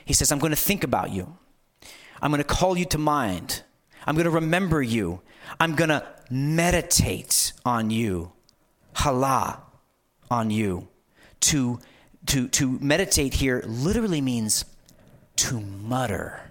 He 0.04 0.14
says, 0.14 0.32
I'm 0.32 0.40
going 0.40 0.52
to 0.52 0.58
think 0.58 0.84
about 0.84 1.12
you. 1.12 1.38
I'm 2.22 2.32
going 2.32 2.42
to 2.42 2.44
call 2.44 2.78
you 2.78 2.86
to 2.86 2.98
mind. 2.98 3.62
I'm 4.08 4.16
going 4.16 4.26
to 4.26 4.32
remember 4.32 4.82
you. 4.82 5.22
I'm 5.60 5.76
going 5.76 5.90
to 5.90 6.04
meditate 6.32 7.54
on 7.64 7.92
you. 7.92 8.32
Hala 8.94 9.62
on 10.32 10.50
you. 10.50 10.88
To 11.42 11.80
to 12.26 12.48
to 12.50 12.78
meditate 12.82 13.36
here 13.36 13.64
literally 13.66 14.20
means 14.20 14.66
to 15.38 15.60
mutter 15.60 16.49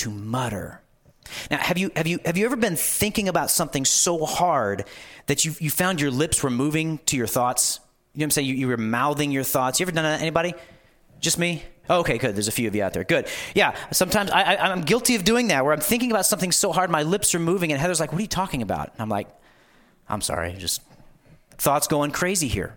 to 0.00 0.10
mutter. 0.10 0.80
Now, 1.50 1.58
have 1.58 1.78
you, 1.78 1.90
have, 1.94 2.06
you, 2.06 2.18
have 2.24 2.36
you 2.36 2.46
ever 2.46 2.56
been 2.56 2.76
thinking 2.76 3.28
about 3.28 3.50
something 3.50 3.84
so 3.84 4.24
hard 4.24 4.84
that 5.26 5.44
you, 5.44 5.54
you 5.60 5.70
found 5.70 6.00
your 6.00 6.10
lips 6.10 6.42
were 6.42 6.50
moving 6.50 6.98
to 7.06 7.16
your 7.16 7.26
thoughts? 7.26 7.80
You 8.14 8.20
know 8.20 8.22
what 8.22 8.26
I'm 8.26 8.30
saying? 8.30 8.48
You, 8.48 8.54
you 8.54 8.66
were 8.66 8.76
mouthing 8.76 9.30
your 9.30 9.44
thoughts. 9.44 9.78
You 9.78 9.84
ever 9.84 9.92
done 9.92 10.04
that? 10.04 10.20
Anybody? 10.20 10.54
Just 11.20 11.38
me? 11.38 11.62
Oh, 11.88 12.00
okay, 12.00 12.18
good. 12.18 12.34
There's 12.34 12.48
a 12.48 12.52
few 12.52 12.66
of 12.66 12.74
you 12.74 12.82
out 12.82 12.92
there. 12.92 13.04
Good. 13.04 13.28
Yeah, 13.54 13.76
sometimes 13.92 14.30
I, 14.30 14.42
I, 14.42 14.70
I'm 14.70 14.80
guilty 14.82 15.16
of 15.16 15.24
doing 15.24 15.48
that 15.48 15.64
where 15.64 15.74
I'm 15.74 15.80
thinking 15.80 16.10
about 16.10 16.24
something 16.24 16.52
so 16.52 16.72
hard, 16.72 16.88
my 16.88 17.02
lips 17.02 17.34
are 17.34 17.38
moving, 17.40 17.72
and 17.72 17.80
Heather's 17.80 18.00
like, 18.00 18.12
What 18.12 18.18
are 18.18 18.22
you 18.22 18.28
talking 18.28 18.62
about? 18.62 18.92
And 18.92 19.00
I'm 19.00 19.08
like, 19.08 19.28
I'm 20.08 20.20
sorry, 20.20 20.54
just 20.54 20.82
thoughts 21.58 21.86
going 21.86 22.10
crazy 22.10 22.48
here. 22.48 22.74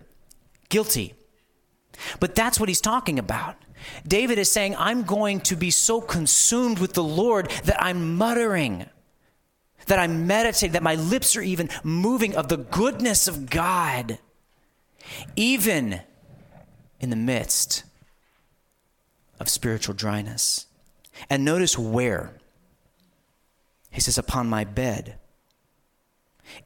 Guilty. 0.69 1.13
But 2.19 2.35
that's 2.35 2.59
what 2.59 2.69
he's 2.69 2.81
talking 2.81 3.19
about. 3.19 3.55
David 4.07 4.37
is 4.37 4.51
saying, 4.51 4.75
I'm 4.77 5.03
going 5.03 5.41
to 5.41 5.55
be 5.55 5.71
so 5.71 6.01
consumed 6.01 6.79
with 6.79 6.93
the 6.93 7.03
Lord 7.03 7.49
that 7.65 7.81
I'm 7.81 8.17
muttering, 8.17 8.85
that 9.87 9.99
I'm 9.99 10.27
meditating, 10.27 10.73
that 10.73 10.83
my 10.83 10.95
lips 10.95 11.35
are 11.35 11.41
even 11.41 11.69
moving 11.83 12.35
of 12.35 12.47
the 12.47 12.57
goodness 12.57 13.27
of 13.27 13.49
God, 13.49 14.19
even 15.35 16.01
in 16.99 17.09
the 17.09 17.15
midst 17.15 17.83
of 19.39 19.49
spiritual 19.49 19.95
dryness. 19.95 20.67
And 21.29 21.43
notice 21.43 21.77
where. 21.77 22.33
He 23.91 24.01
says, 24.01 24.17
Upon 24.17 24.49
my 24.49 24.63
bed 24.63 25.19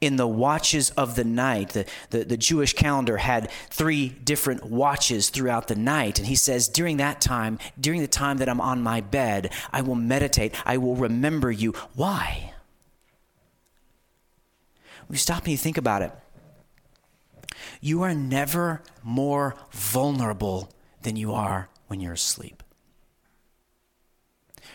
in 0.00 0.16
the 0.16 0.26
watches 0.26 0.90
of 0.90 1.14
the 1.14 1.24
night. 1.24 1.70
The, 1.70 1.86
the, 2.10 2.24
the, 2.24 2.36
Jewish 2.36 2.72
calendar 2.72 3.16
had 3.16 3.50
three 3.70 4.08
different 4.08 4.64
watches 4.64 5.30
throughout 5.30 5.68
the 5.68 5.74
night. 5.76 6.18
And 6.18 6.28
he 6.28 6.34
says, 6.34 6.68
during 6.68 6.98
that 6.98 7.20
time, 7.20 7.58
during 7.80 8.00
the 8.00 8.06
time 8.08 8.38
that 8.38 8.48
I'm 8.48 8.60
on 8.60 8.82
my 8.82 9.00
bed, 9.00 9.52
I 9.72 9.82
will 9.82 9.94
meditate, 9.94 10.54
I 10.64 10.76
will 10.78 10.96
remember 10.96 11.50
you. 11.50 11.72
Why? 11.94 12.52
You 15.10 15.16
stop 15.16 15.44
and 15.44 15.52
you 15.52 15.56
think 15.56 15.78
about 15.78 16.02
it, 16.02 16.12
you 17.80 18.02
are 18.02 18.14
never 18.14 18.82
more 19.02 19.56
vulnerable 19.70 20.70
than 21.02 21.16
you 21.16 21.32
are 21.32 21.68
when 21.86 22.00
you're 22.00 22.12
asleep. 22.12 22.62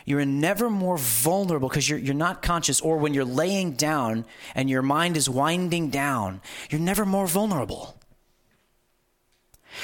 You're 0.05 0.25
never 0.25 0.69
more 0.69 0.97
vulnerable 0.97 1.69
because 1.69 1.89
you're, 1.89 1.99
you're 1.99 2.13
not 2.13 2.41
conscious, 2.41 2.81
or 2.81 2.97
when 2.97 3.13
you're 3.13 3.25
laying 3.25 3.73
down 3.73 4.25
and 4.53 4.69
your 4.69 4.81
mind 4.81 5.15
is 5.17 5.29
winding 5.29 5.89
down, 5.89 6.41
you're 6.69 6.81
never 6.81 7.05
more 7.05 7.27
vulnerable. 7.27 7.97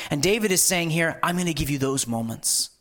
And 0.09 0.21
David 0.21 0.51
is 0.51 0.61
saying 0.61 0.91
here, 0.91 1.19
I'm 1.23 1.35
going 1.35 1.47
to 1.47 1.53
give 1.53 1.69
you 1.69 1.77
those 1.77 2.05
moments. 2.05 2.71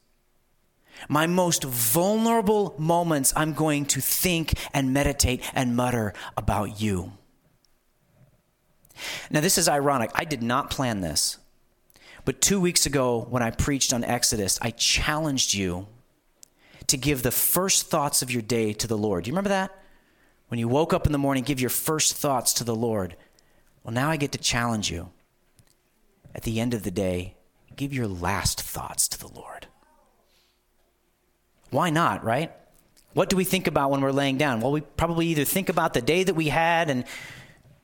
My 1.09 1.27
most 1.27 1.63
vulnerable 1.65 2.75
moments, 2.77 3.33
I'm 3.37 3.53
going 3.55 3.87
to 3.87 4.01
think 4.01 4.55
and 4.75 4.93
meditate 4.93 5.43
and 5.55 5.77
mutter 5.77 6.13
about 6.37 6.81
you. 6.81 7.13
Now, 9.31 9.41
this 9.41 9.59
is 9.59 9.69
ironic. 9.69 10.11
I 10.15 10.25
did 10.25 10.43
not 10.43 10.71
plan 10.71 11.01
this. 11.01 11.39
But 12.25 12.41
two 12.41 12.61
weeks 12.61 12.85
ago, 12.85 13.27
when 13.31 13.45
I 13.45 13.53
preached 13.53 13.93
on 13.93 14.03
Exodus, 14.03 14.59
I 14.61 14.71
challenged 14.71 15.55
you 15.55 15.87
to 16.89 16.97
give 16.97 17.23
the 17.23 17.31
first 17.31 17.89
thoughts 17.89 18.23
of 18.23 18.31
your 18.31 18.43
day 18.43 18.73
to 18.75 18.87
the 18.87 18.99
Lord. 18.99 19.25
Do 19.25 19.29
you 19.29 19.33
remember 19.33 19.51
that? 19.51 19.79
When 20.49 20.59
you 20.59 20.69
woke 20.69 20.93
up 20.93 21.07
in 21.07 21.13
the 21.13 21.19
morning, 21.19 21.45
give 21.45 21.61
your 21.61 21.71
first 21.71 22.15
thoughts 22.15 22.53
to 22.55 22.65
the 22.65 22.75
Lord. 22.75 23.17
Well, 23.85 23.95
now 23.95 24.11
I 24.11 24.17
get 24.17 24.33
to 24.33 24.39
challenge 24.39 24.91
you. 24.91 25.11
At 26.35 26.43
the 26.43 26.61
end 26.61 26.75
of 26.75 26.83
the 26.83 26.91
day, 26.91 27.37
give 27.77 27.93
your 27.93 28.07
last 28.07 28.61
thoughts 28.61 29.09
to 29.09 29.19
the 29.19 29.29
Lord. 29.29 29.67
Why 31.71 31.91
not, 31.91 32.25
right? 32.25 32.53
What 33.13 33.29
do 33.29 33.37
we 33.37 33.45
think 33.45 33.67
about 33.67 33.91
when 33.91 34.01
we're 34.01 34.13
laying 34.13 34.39
down? 34.39 34.61
Well, 34.61 34.73
we 34.73 34.81
probably 34.81 35.27
either 35.29 35.45
think 35.45 35.69
about 35.69 35.93
the 35.93 36.01
day 36.01 36.23
that 36.23 36.35
we 36.35 36.49
had 36.49 36.89
and, 36.89 37.05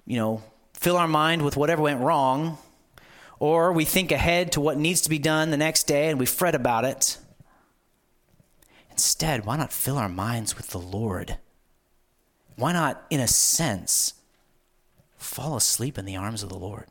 you 0.06 0.16
know, 0.16 0.42
fill 0.72 0.96
our 0.96 1.08
mind 1.08 1.42
with 1.42 1.56
whatever 1.56 1.82
went 1.82 2.00
wrong, 2.00 2.58
or 3.38 3.72
we 3.72 3.84
think 3.84 4.12
ahead 4.12 4.52
to 4.52 4.60
what 4.60 4.78
needs 4.78 5.02
to 5.02 5.10
be 5.10 5.18
done 5.18 5.50
the 5.50 5.56
next 5.56 5.84
day 5.84 6.08
and 6.08 6.18
we 6.18 6.26
fret 6.26 6.54
about 6.54 6.84
it. 6.84 7.18
Instead, 8.94 9.44
why 9.44 9.56
not 9.56 9.72
fill 9.72 9.98
our 9.98 10.08
minds 10.08 10.56
with 10.56 10.68
the 10.68 10.78
Lord? 10.78 11.36
Why 12.54 12.72
not, 12.72 13.04
in 13.10 13.18
a 13.18 13.26
sense, 13.26 14.14
fall 15.16 15.56
asleep 15.56 15.98
in 15.98 16.04
the 16.04 16.16
arms 16.16 16.44
of 16.44 16.48
the 16.48 16.54
Lord? 16.58 16.86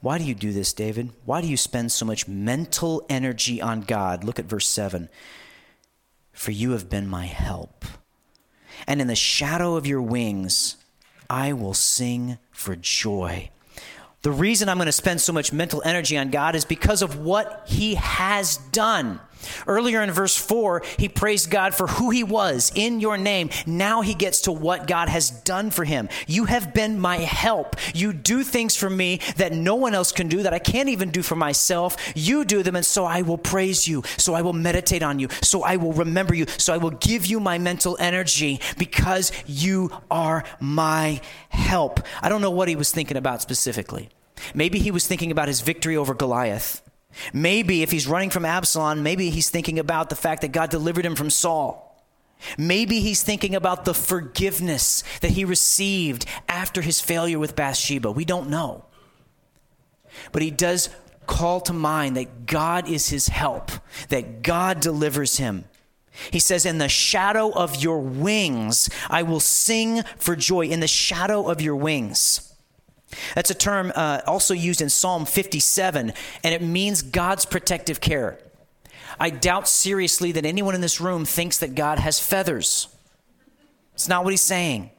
Why 0.00 0.18
do 0.18 0.24
you 0.24 0.34
do 0.34 0.52
this, 0.52 0.72
David? 0.72 1.12
Why 1.24 1.40
do 1.40 1.46
you 1.46 1.56
spend 1.56 1.92
so 1.92 2.04
much 2.04 2.26
mental 2.26 3.06
energy 3.08 3.62
on 3.62 3.82
God? 3.82 4.24
Look 4.24 4.40
at 4.40 4.44
verse 4.44 4.66
7. 4.66 5.08
For 6.32 6.50
you 6.50 6.72
have 6.72 6.90
been 6.90 7.06
my 7.06 7.26
help. 7.26 7.84
And 8.88 9.00
in 9.00 9.06
the 9.06 9.14
shadow 9.14 9.76
of 9.76 9.86
your 9.86 10.02
wings, 10.02 10.76
I 11.30 11.52
will 11.52 11.74
sing 11.74 12.38
for 12.50 12.74
joy. 12.74 13.50
The 14.22 14.30
reason 14.32 14.68
I'm 14.68 14.78
going 14.78 14.86
to 14.86 14.92
spend 14.92 15.20
so 15.20 15.32
much 15.32 15.52
mental 15.52 15.80
energy 15.84 16.18
on 16.18 16.30
God 16.30 16.56
is 16.56 16.64
because 16.64 17.02
of 17.02 17.20
what 17.20 17.64
He 17.66 17.94
has 17.94 18.56
done. 18.72 19.20
Earlier 19.66 20.02
in 20.02 20.10
verse 20.10 20.36
4, 20.36 20.82
he 20.98 21.08
praised 21.08 21.50
God 21.50 21.74
for 21.74 21.86
who 21.86 22.10
he 22.10 22.24
was 22.24 22.72
in 22.74 23.00
your 23.00 23.16
name. 23.16 23.50
Now 23.66 24.02
he 24.02 24.14
gets 24.14 24.42
to 24.42 24.52
what 24.52 24.86
God 24.86 25.08
has 25.08 25.30
done 25.30 25.70
for 25.70 25.84
him. 25.84 26.08
You 26.26 26.46
have 26.46 26.74
been 26.74 26.98
my 26.98 27.18
help. 27.18 27.76
You 27.94 28.12
do 28.12 28.42
things 28.42 28.76
for 28.76 28.90
me 28.90 29.20
that 29.36 29.52
no 29.52 29.74
one 29.74 29.94
else 29.94 30.12
can 30.12 30.28
do, 30.28 30.42
that 30.42 30.54
I 30.54 30.58
can't 30.58 30.88
even 30.88 31.10
do 31.10 31.22
for 31.22 31.36
myself. 31.36 31.96
You 32.14 32.44
do 32.44 32.62
them, 32.62 32.76
and 32.76 32.86
so 32.86 33.04
I 33.04 33.22
will 33.22 33.38
praise 33.38 33.86
you. 33.86 34.02
So 34.16 34.34
I 34.34 34.42
will 34.42 34.52
meditate 34.52 35.02
on 35.02 35.18
you. 35.18 35.28
So 35.42 35.62
I 35.62 35.76
will 35.76 35.92
remember 35.92 36.34
you. 36.34 36.46
So 36.58 36.72
I 36.72 36.78
will 36.78 36.90
give 36.90 37.26
you 37.26 37.40
my 37.40 37.58
mental 37.58 37.96
energy 38.00 38.60
because 38.78 39.32
you 39.46 39.90
are 40.10 40.44
my 40.60 41.20
help. 41.50 42.00
I 42.22 42.28
don't 42.28 42.42
know 42.42 42.50
what 42.50 42.68
he 42.68 42.76
was 42.76 42.92
thinking 42.92 43.16
about 43.16 43.42
specifically. 43.42 44.08
Maybe 44.54 44.78
he 44.78 44.90
was 44.90 45.06
thinking 45.06 45.30
about 45.30 45.48
his 45.48 45.60
victory 45.60 45.96
over 45.96 46.14
Goliath. 46.14 46.82
Maybe 47.32 47.82
if 47.82 47.90
he's 47.90 48.06
running 48.06 48.30
from 48.30 48.44
Absalom, 48.44 49.02
maybe 49.02 49.30
he's 49.30 49.50
thinking 49.50 49.78
about 49.78 50.10
the 50.10 50.16
fact 50.16 50.42
that 50.42 50.52
God 50.52 50.70
delivered 50.70 51.04
him 51.04 51.16
from 51.16 51.30
Saul. 51.30 51.84
Maybe 52.56 53.00
he's 53.00 53.22
thinking 53.22 53.54
about 53.54 53.84
the 53.84 53.94
forgiveness 53.94 55.02
that 55.20 55.32
he 55.32 55.44
received 55.44 56.24
after 56.48 56.82
his 56.82 57.00
failure 57.00 57.38
with 57.38 57.56
Bathsheba. 57.56 58.10
We 58.12 58.24
don't 58.24 58.48
know. 58.48 58.84
But 60.32 60.42
he 60.42 60.50
does 60.50 60.90
call 61.26 61.60
to 61.62 61.72
mind 61.72 62.16
that 62.16 62.46
God 62.46 62.88
is 62.88 63.08
his 63.08 63.28
help, 63.28 63.70
that 64.08 64.42
God 64.42 64.80
delivers 64.80 65.38
him. 65.38 65.64
He 66.30 66.38
says, 66.38 66.66
In 66.66 66.78
the 66.78 66.88
shadow 66.88 67.50
of 67.50 67.82
your 67.82 68.00
wings, 68.00 68.88
I 69.08 69.22
will 69.22 69.40
sing 69.40 70.02
for 70.16 70.34
joy. 70.36 70.66
In 70.66 70.80
the 70.80 70.88
shadow 70.88 71.48
of 71.48 71.60
your 71.60 71.76
wings. 71.76 72.47
That's 73.34 73.50
a 73.50 73.54
term 73.54 73.92
uh, 73.94 74.20
also 74.26 74.54
used 74.54 74.80
in 74.80 74.90
Psalm 74.90 75.24
57, 75.24 76.12
and 76.44 76.54
it 76.54 76.62
means 76.62 77.02
God's 77.02 77.44
protective 77.44 78.00
care. 78.00 78.38
I 79.18 79.30
doubt 79.30 79.68
seriously 79.68 80.32
that 80.32 80.44
anyone 80.44 80.74
in 80.74 80.80
this 80.80 81.00
room 81.00 81.24
thinks 81.24 81.58
that 81.58 81.74
God 81.74 81.98
has 81.98 82.20
feathers. 82.20 82.88
It's 83.94 84.08
not 84.08 84.24
what 84.24 84.32
he's 84.32 84.42
saying. 84.42 84.90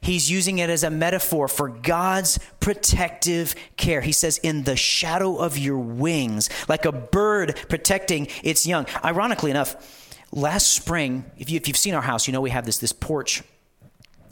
He's 0.00 0.30
using 0.30 0.58
it 0.58 0.68
as 0.68 0.82
a 0.82 0.90
metaphor 0.90 1.46
for 1.46 1.68
God's 1.68 2.38
protective 2.58 3.54
care. 3.76 4.00
He 4.00 4.12
says, 4.12 4.38
in 4.38 4.64
the 4.64 4.76
shadow 4.76 5.36
of 5.36 5.56
your 5.58 5.78
wings, 5.78 6.48
like 6.68 6.84
a 6.84 6.92
bird 6.92 7.56
protecting 7.68 8.28
its 8.42 8.66
young. 8.66 8.86
Ironically 9.04 9.50
enough, 9.50 10.10
last 10.32 10.72
spring, 10.72 11.24
if, 11.38 11.50
you, 11.50 11.60
have 11.64 11.76
seen 11.76 11.94
our 11.94 12.02
house, 12.02 12.26
you 12.26 12.32
know 12.32 12.40
we 12.40 12.50
have 12.50 12.66
this, 12.66 12.78
this 12.78 12.92
porch. 12.92 13.42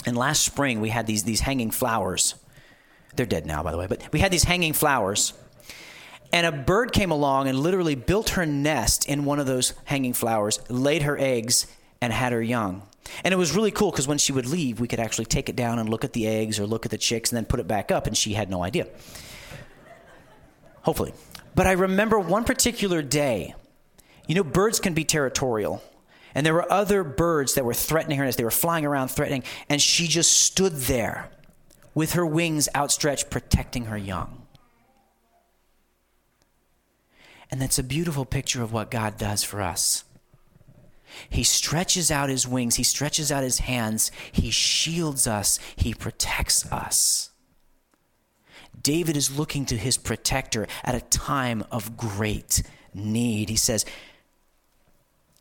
And 0.06 0.16
last 0.16 0.42
spring, 0.44 0.80
we 0.80 0.90
had 0.90 1.06
these, 1.06 1.22
these 1.22 1.40
hanging 1.40 1.70
flowers. 1.70 2.34
They're 3.16 3.27
dead 3.27 3.46
now, 3.46 3.62
by 3.62 3.70
the 3.72 3.79
way, 3.79 3.87
but 3.87 4.03
we 4.12 4.20
had 4.20 4.33
these 4.33 4.44
hanging 4.44 4.72
flowers. 4.72 5.33
And 6.33 6.46
a 6.46 6.53
bird 6.53 6.92
came 6.92 7.12
along 7.12 7.48
and 7.48 7.59
literally 7.61 7.94
built 7.94 8.31
her 8.31 8.44
nest 8.44 9.09
in 9.09 9.24
one 9.24 9.38
of 9.38 9.46
those 9.46 9.72
hanging 9.85 10.12
flowers, 10.12 10.59
laid 10.68 11.03
her 11.03 11.16
eggs, 11.16 11.68
and 12.00 12.12
had 12.12 12.33
her 12.33 12.42
young. 12.42 12.83
And 13.22 13.33
it 13.33 13.37
was 13.37 13.55
really 13.55 13.70
cool 13.70 13.90
because 13.90 14.09
when 14.09 14.18
she 14.18 14.33
would 14.33 14.46
leave, 14.46 14.81
we 14.81 14.88
could 14.88 14.98
actually 14.98 15.27
take 15.27 15.48
it 15.48 15.55
down 15.55 15.79
and 15.79 15.88
look 15.88 16.05
at 16.05 16.12
the 16.12 16.27
eggs 16.27 16.59
or 16.59 16.66
look 16.66 16.85
at 16.85 16.90
the 16.90 16.98
chicks 16.98 17.31
and 17.31 17.37
then 17.37 17.44
put 17.44 17.61
it 17.61 17.68
back 17.68 17.92
up, 17.92 18.07
and 18.07 18.16
she 18.16 18.35
had 18.35 18.50
no 18.50 18.64
idea. 18.64 18.88
Hopefully. 20.83 21.14
But 21.55 21.68
I 21.68 21.72
remember 21.72 22.18
one 22.18 22.44
particular 22.44 23.00
day. 23.00 23.55
You 24.27 24.35
know, 24.35 24.42
birds 24.42 24.81
can 24.81 24.92
be 24.92 25.05
territorial. 25.05 25.83
And 26.35 26.44
there 26.44 26.55
were 26.55 26.70
other 26.72 27.05
birds 27.05 27.55
that 27.55 27.64
were 27.64 27.74
threatening 27.74 28.18
her 28.18 28.24
as 28.24 28.35
they 28.35 28.42
were 28.42 28.50
flying 28.50 28.85
around 28.85 29.09
threatening, 29.09 29.44
and 29.68 29.81
she 29.81 30.09
just 30.09 30.33
stood 30.33 30.72
there 30.72 31.31
with 31.94 32.12
her 32.12 32.26
wings 32.26 32.68
outstretched, 32.74 33.30
protecting 33.30 33.87
her 33.87 33.96
young. 33.96 34.46
And 37.50 37.61
that's 37.61 37.78
a 37.78 37.85
beautiful 37.85 38.24
picture 38.24 38.62
of 38.62 38.72
what 38.72 38.90
God 38.90 39.16
does 39.16 39.44
for 39.44 39.62
us. 39.62 40.04
He 41.30 41.44
stretches 41.44 42.11
out 42.11 42.28
his 42.28 42.48
wings, 42.48 42.74
he 42.76 42.83
stretches 42.83 43.30
out 43.30 43.44
his 43.44 43.61
hands, 43.61 44.11
he 44.33 44.50
shields 44.50 45.26
us, 45.26 45.61
he 45.76 45.94
protects 45.94 46.70
us. 46.72 47.30
David 48.83 49.16
is 49.16 49.37
looking 49.37 49.64
to 49.66 49.76
his 49.76 49.96
protector 49.96 50.66
at 50.83 50.94
a 50.94 51.00
time 51.00 51.64
of 51.70 51.96
great 51.96 52.62
need. 52.92 53.48
He 53.48 53.57
says, 53.57 53.87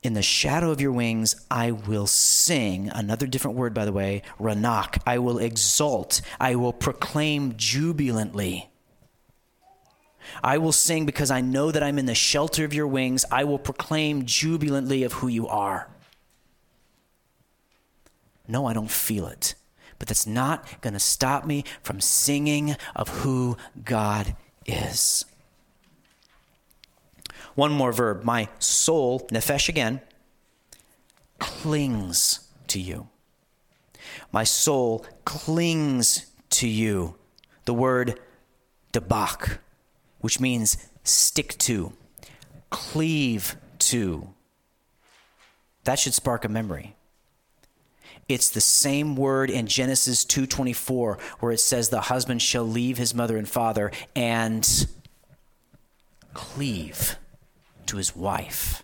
In 0.04 0.14
the 0.14 0.22
shadow 0.22 0.70
of 0.70 0.82
your 0.82 0.92
wings, 0.92 1.34
I 1.50 1.72
will 1.72 2.08
sing. 2.08 2.90
Another 2.90 3.26
different 3.26 3.56
word, 3.56 3.74
by 3.74 3.86
the 3.86 3.94
way, 3.94 4.22
ranak. 4.38 5.02
I 5.08 5.18
will 5.20 5.40
exult. 5.40 6.22
I 6.42 6.56
will 6.56 6.74
proclaim 6.74 7.54
jubilantly. 7.56 8.70
I 10.44 10.58
will 10.58 10.74
sing 10.74 11.06
because 11.06 11.32
I 11.32 11.40
know 11.40 11.72
that 11.72 11.84
I'm 11.84 11.98
in 11.98 12.06
the 12.06 12.16
shelter 12.16 12.66
of 12.66 12.74
your 12.74 12.88
wings. 12.88 13.24
I 13.32 13.46
will 13.46 13.60
proclaim 13.60 14.26
jubilantly 14.26 15.04
of 15.04 15.14
who 15.14 15.30
you 15.30 15.48
are. 15.48 15.90
No, 18.46 18.66
I 18.66 18.74
don't 18.74 18.92
feel 18.92 19.28
it. 19.28 19.56
But 20.00 20.10
that's 20.10 20.28
not 20.28 20.82
going 20.82 20.94
to 20.94 21.00
stop 21.00 21.46
me 21.46 21.64
from 21.82 22.02
singing 22.02 22.76
of 22.94 23.08
who 23.08 23.56
God 23.86 24.36
is. 24.66 25.24
One 27.56 27.72
more 27.72 27.92
verb. 27.92 28.24
My 28.24 28.50
soul, 28.60 29.22
nephesh 29.32 29.70
again, 29.70 30.02
clings 31.40 32.48
to 32.68 32.80
you. 32.80 33.08
My 34.32 34.44
soul 34.44 35.06
clings 35.26 36.26
to 36.52 36.68
you. 36.68 37.16
The 37.66 37.74
word 37.74 38.20
debak 38.92 39.60
which 40.24 40.40
means 40.40 40.78
stick 41.04 41.58
to, 41.58 41.92
cleave 42.70 43.58
to. 43.78 44.30
That 45.84 46.00
should 46.00 46.14
spark 46.14 46.46
a 46.46 46.50
memory. 46.50 46.96
It's 48.30 48.50
the 48.50 48.62
same 48.62 49.18
word 49.18 49.50
in 49.50 49.68
Genesis 49.68 50.24
2:24 50.24 51.20
where 51.42 51.52
it 51.52 51.60
says 51.60 51.90
the 51.90 52.02
husband 52.02 52.42
shall 52.42 52.64
leave 52.64 52.98
his 52.98 53.14
mother 53.14 53.38
and 53.38 53.50
father 53.50 53.92
and 54.16 54.88
cleave 56.34 57.18
to 57.88 57.98
his 57.98 58.16
wife. 58.16 58.84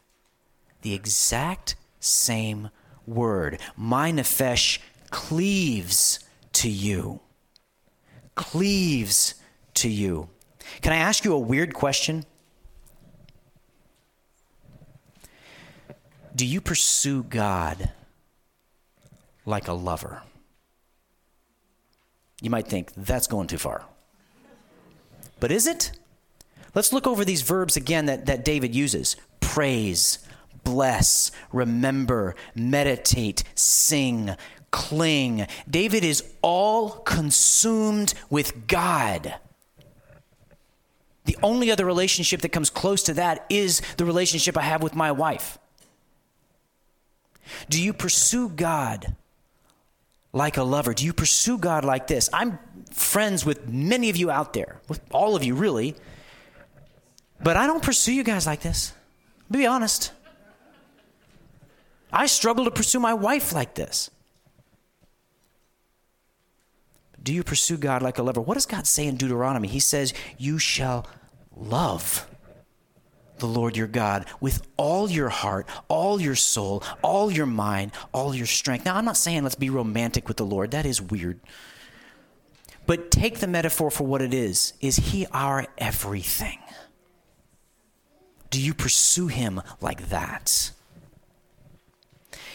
The 0.81 0.93
exact 0.93 1.75
same 1.99 2.69
word. 3.05 3.59
My 3.75 4.11
nefesh 4.11 4.79
cleaves 5.09 6.19
to 6.53 6.69
you. 6.69 7.21
Cleaves 8.35 9.35
to 9.75 9.89
you. 9.89 10.29
Can 10.81 10.93
I 10.93 10.97
ask 10.97 11.25
you 11.25 11.33
a 11.33 11.39
weird 11.39 11.73
question? 11.73 12.25
Do 16.35 16.45
you 16.45 16.61
pursue 16.61 17.23
God 17.23 17.91
like 19.45 19.67
a 19.67 19.73
lover? 19.73 20.21
You 22.41 22.49
might 22.49 22.67
think 22.67 22.93
that's 22.95 23.27
going 23.27 23.47
too 23.47 23.57
far. 23.57 23.83
But 25.39 25.51
is 25.51 25.67
it? 25.67 25.98
Let's 26.75 26.93
look 26.93 27.07
over 27.07 27.25
these 27.25 27.41
verbs 27.41 27.75
again 27.75 28.05
that, 28.05 28.25
that 28.27 28.45
David 28.45 28.75
uses 28.75 29.15
praise, 29.39 30.19
bless, 30.63 31.31
remember, 31.51 32.35
meditate, 32.53 33.43
sing, 33.55 34.35
cling. 34.71 35.47
David 35.69 36.03
is 36.03 36.23
all 36.41 36.91
consumed 36.91 38.13
with 38.29 38.67
God. 38.67 39.35
The 41.25 41.37
only 41.43 41.71
other 41.71 41.85
relationship 41.85 42.41
that 42.41 42.49
comes 42.49 42.69
close 42.69 43.03
to 43.03 43.13
that 43.15 43.45
is 43.49 43.81
the 43.97 44.05
relationship 44.05 44.57
I 44.57 44.61
have 44.61 44.81
with 44.81 44.95
my 44.95 45.11
wife. 45.11 45.57
Do 47.69 47.81
you 47.81 47.93
pursue 47.93 48.49
God 48.49 49.15
like 50.33 50.57
a 50.57 50.63
lover? 50.63 50.93
Do 50.93 51.05
you 51.05 51.13
pursue 51.13 51.57
God 51.57 51.83
like 51.83 52.07
this? 52.07 52.29
I'm 52.31 52.59
friends 52.91 53.45
with 53.45 53.67
many 53.67 54.09
of 54.09 54.17
you 54.17 54.31
out 54.31 54.53
there, 54.53 54.81
with 54.87 55.01
all 55.11 55.35
of 55.35 55.43
you 55.43 55.55
really, 55.55 55.95
but 57.41 57.57
I 57.57 57.67
don't 57.67 57.83
pursue 57.83 58.13
you 58.13 58.23
guys 58.23 58.45
like 58.45 58.61
this. 58.61 58.93
Be 59.49 59.65
honest. 59.65 60.11
I 62.11 62.25
struggle 62.25 62.65
to 62.65 62.71
pursue 62.71 62.99
my 62.99 63.13
wife 63.13 63.53
like 63.53 63.75
this. 63.75 64.09
Do 67.21 67.33
you 67.33 67.43
pursue 67.43 67.77
God 67.77 68.01
like 68.01 68.17
a 68.17 68.23
lover? 68.23 68.41
What 68.41 68.55
does 68.55 68.65
God 68.65 68.87
say 68.87 69.05
in 69.05 69.15
Deuteronomy? 69.15 69.67
He 69.67 69.79
says, 69.79 70.13
You 70.37 70.57
shall 70.57 71.05
love 71.55 72.27
the 73.39 73.45
Lord 73.45 73.75
your 73.75 73.87
God 73.87 74.25
with 74.39 74.61
all 74.77 75.09
your 75.09 75.29
heart, 75.29 75.67
all 75.87 76.21
your 76.21 76.35
soul, 76.35 76.83
all 77.03 77.31
your 77.31 77.45
mind, 77.45 77.91
all 78.13 78.35
your 78.35 78.45
strength. 78.45 78.85
Now, 78.85 78.95
I'm 78.95 79.05
not 79.05 79.17
saying 79.17 79.43
let's 79.43 79.55
be 79.55 79.69
romantic 79.69 80.27
with 80.27 80.37
the 80.37 80.45
Lord. 80.45 80.71
That 80.71 80.85
is 80.85 81.01
weird. 81.01 81.39
But 82.85 83.11
take 83.11 83.39
the 83.39 83.47
metaphor 83.47 83.91
for 83.91 84.05
what 84.05 84.21
it 84.21 84.33
is. 84.33 84.73
Is 84.81 84.97
he 84.97 85.27
our 85.31 85.67
everything? 85.77 86.59
Do 88.49 88.59
you 88.59 88.73
pursue 88.73 89.27
him 89.27 89.61
like 89.81 90.09
that? 90.09 90.71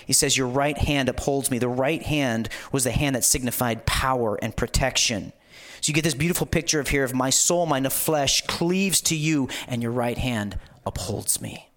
He 0.06 0.12
says, 0.12 0.36
Your 0.36 0.48
right 0.48 0.76
hand 0.76 1.08
upholds 1.08 1.50
me. 1.50 1.58
The 1.58 1.68
right 1.68 2.02
hand 2.02 2.48
was 2.72 2.84
the 2.84 2.90
hand 2.90 3.16
that 3.16 3.24
signified 3.24 3.86
power 3.86 4.38
and 4.42 4.56
protection. 4.56 5.32
So 5.80 5.90
you 5.90 5.94
get 5.94 6.04
this 6.04 6.14
beautiful 6.14 6.46
picture 6.46 6.80
of 6.80 6.88
here 6.88 7.04
of 7.04 7.14
my 7.14 7.30
soul, 7.30 7.66
my 7.66 7.80
flesh 7.88 8.42
cleaves 8.46 9.00
to 9.02 9.16
you, 9.16 9.48
and 9.68 9.82
your 9.82 9.92
right 9.92 10.18
hand 10.18 10.58
upholds 10.86 11.40
me. 11.40 11.70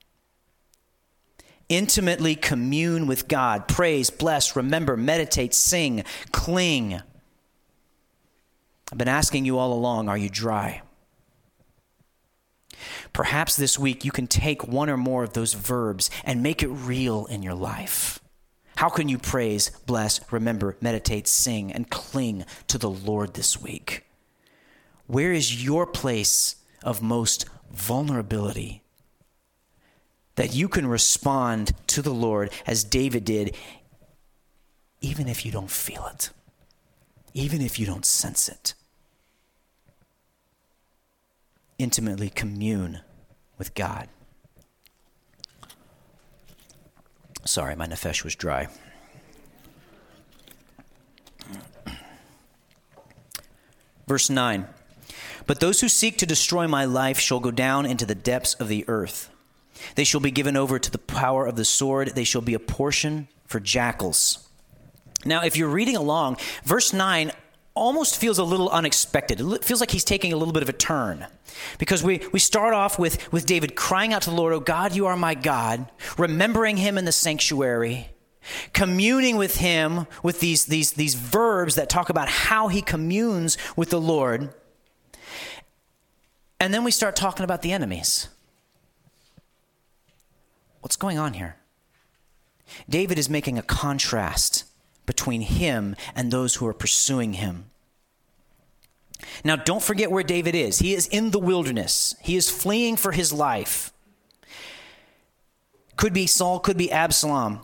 Intimately 1.69 2.35
commune 2.35 3.07
with 3.07 3.27
God. 3.27 3.67
Praise, 3.67 4.09
bless, 4.09 4.55
remember, 4.55 4.95
meditate, 4.95 5.53
sing, 5.53 6.05
cling. 6.31 7.01
I've 8.91 8.97
been 8.97 9.09
asking 9.09 9.43
you 9.43 9.57
all 9.57 9.73
along 9.73 10.07
are 10.07 10.17
you 10.17 10.29
dry? 10.29 10.81
Perhaps 13.17 13.55
this 13.55 13.79
week 13.79 14.05
you 14.05 14.11
can 14.11 14.27
take 14.27 14.67
one 14.67 14.91
or 14.91 14.95
more 14.95 15.23
of 15.23 15.33
those 15.33 15.55
verbs 15.55 16.11
and 16.23 16.43
make 16.43 16.61
it 16.61 16.67
real 16.67 17.25
in 17.25 17.41
your 17.41 17.55
life. 17.55 18.19
How 18.75 18.89
can 18.89 19.09
you 19.09 19.17
praise, 19.17 19.71
bless, 19.87 20.19
remember, 20.31 20.77
meditate, 20.81 21.27
sing, 21.27 21.71
and 21.71 21.89
cling 21.89 22.45
to 22.67 22.77
the 22.77 22.91
Lord 22.91 23.33
this 23.33 23.59
week? 23.59 24.05
Where 25.07 25.33
is 25.33 25.65
your 25.65 25.87
place 25.87 26.57
of 26.83 27.01
most 27.01 27.45
vulnerability? 27.71 28.83
that 30.35 30.53
you 30.53 30.67
can 30.67 30.85
respond 30.85 31.71
to 31.87 32.03
the 32.03 32.13
Lord 32.13 32.51
as 32.67 32.83
David 32.83 33.25
did, 33.25 33.55
even 35.01 35.27
if 35.27 35.43
you 35.43 35.51
don't 35.51 35.71
feel 35.71 36.05
it, 36.13 36.29
even 37.33 37.59
if 37.59 37.79
you 37.79 37.87
don't 37.87 38.05
sense 38.05 38.47
it. 38.47 38.75
Intimately 41.79 42.29
commune 42.29 43.01
with 43.57 43.73
God. 43.73 44.07
Sorry, 47.45 47.75
my 47.75 47.87
nefesh 47.87 48.23
was 48.23 48.35
dry. 48.35 48.67
Verse 54.07 54.29
9 54.29 54.67
But 55.45 55.59
those 55.59 55.81
who 55.81 55.89
seek 55.89 56.17
to 56.17 56.25
destroy 56.25 56.67
my 56.67 56.85
life 56.85 57.19
shall 57.19 57.39
go 57.39 57.51
down 57.51 57.85
into 57.85 58.05
the 58.05 58.15
depths 58.15 58.53
of 58.55 58.67
the 58.67 58.85
earth. 58.87 59.29
They 59.95 60.03
shall 60.03 60.21
be 60.21 60.31
given 60.31 60.57
over 60.57 60.79
to 60.79 60.91
the 60.91 60.97
power 60.97 61.45
of 61.45 61.55
the 61.55 61.65
sword. 61.65 62.09
They 62.09 62.23
shall 62.23 62.41
be 62.41 62.53
a 62.53 62.59
portion 62.59 63.27
for 63.45 63.59
jackals. 63.59 64.47
Now, 65.25 65.43
if 65.43 65.57
you're 65.57 65.69
reading 65.69 65.95
along, 65.95 66.37
verse 66.63 66.93
9 66.93 67.31
almost 67.77 68.17
feels 68.17 68.37
a 68.37 68.43
little 68.43 68.69
unexpected. 68.69 69.39
It 69.39 69.63
feels 69.63 69.79
like 69.79 69.91
he's 69.91 70.03
taking 70.03 70.33
a 70.33 70.37
little 70.37 70.53
bit 70.53 70.63
of 70.63 70.69
a 70.69 70.73
turn. 70.73 71.27
Because 71.77 72.03
we, 72.03 72.21
we 72.31 72.39
start 72.39 72.73
off 72.73 72.99
with, 72.99 73.31
with 73.31 73.45
David 73.45 73.75
crying 73.75 74.13
out 74.13 74.23
to 74.23 74.29
the 74.29 74.35
Lord, 74.35 74.53
Oh 74.53 74.59
God, 74.59 74.95
you 74.95 75.05
are 75.05 75.15
my 75.15 75.33
God, 75.33 75.89
remembering 76.17 76.77
him 76.77 76.97
in 76.97 77.05
the 77.05 77.11
sanctuary, 77.11 78.09
communing 78.73 79.37
with 79.37 79.57
him 79.57 80.07
with 80.23 80.39
these, 80.39 80.65
these, 80.65 80.93
these 80.93 81.15
verbs 81.15 81.75
that 81.75 81.89
talk 81.89 82.09
about 82.09 82.29
how 82.29 82.67
he 82.67 82.81
communes 82.81 83.57
with 83.75 83.89
the 83.89 84.01
Lord. 84.01 84.53
And 86.59 86.73
then 86.73 86.83
we 86.83 86.91
start 86.91 87.15
talking 87.15 87.43
about 87.43 87.61
the 87.61 87.71
enemies. 87.71 88.29
What's 90.81 90.95
going 90.95 91.17
on 91.17 91.33
here? 91.33 91.57
David 92.89 93.17
is 93.17 93.29
making 93.29 93.57
a 93.57 93.61
contrast 93.63 94.65
between 95.07 95.41
him 95.41 95.95
and 96.15 96.29
those 96.29 96.55
who 96.55 96.67
are 96.67 96.73
pursuing 96.73 97.33
him. 97.33 97.71
Now, 99.43 99.55
don't 99.55 99.81
forget 99.81 100.11
where 100.11 100.23
David 100.23 100.53
is. 100.53 100.77
He 100.77 100.93
is 100.93 101.07
in 101.07 101.31
the 101.31 101.39
wilderness, 101.39 102.15
he 102.21 102.35
is 102.35 102.51
fleeing 102.51 102.95
for 102.95 103.11
his 103.11 103.33
life. 103.33 103.91
Could 105.95 106.13
be 106.13 106.27
Saul, 106.27 106.59
could 106.59 106.77
be 106.77 106.91
Absalom. 106.91 107.61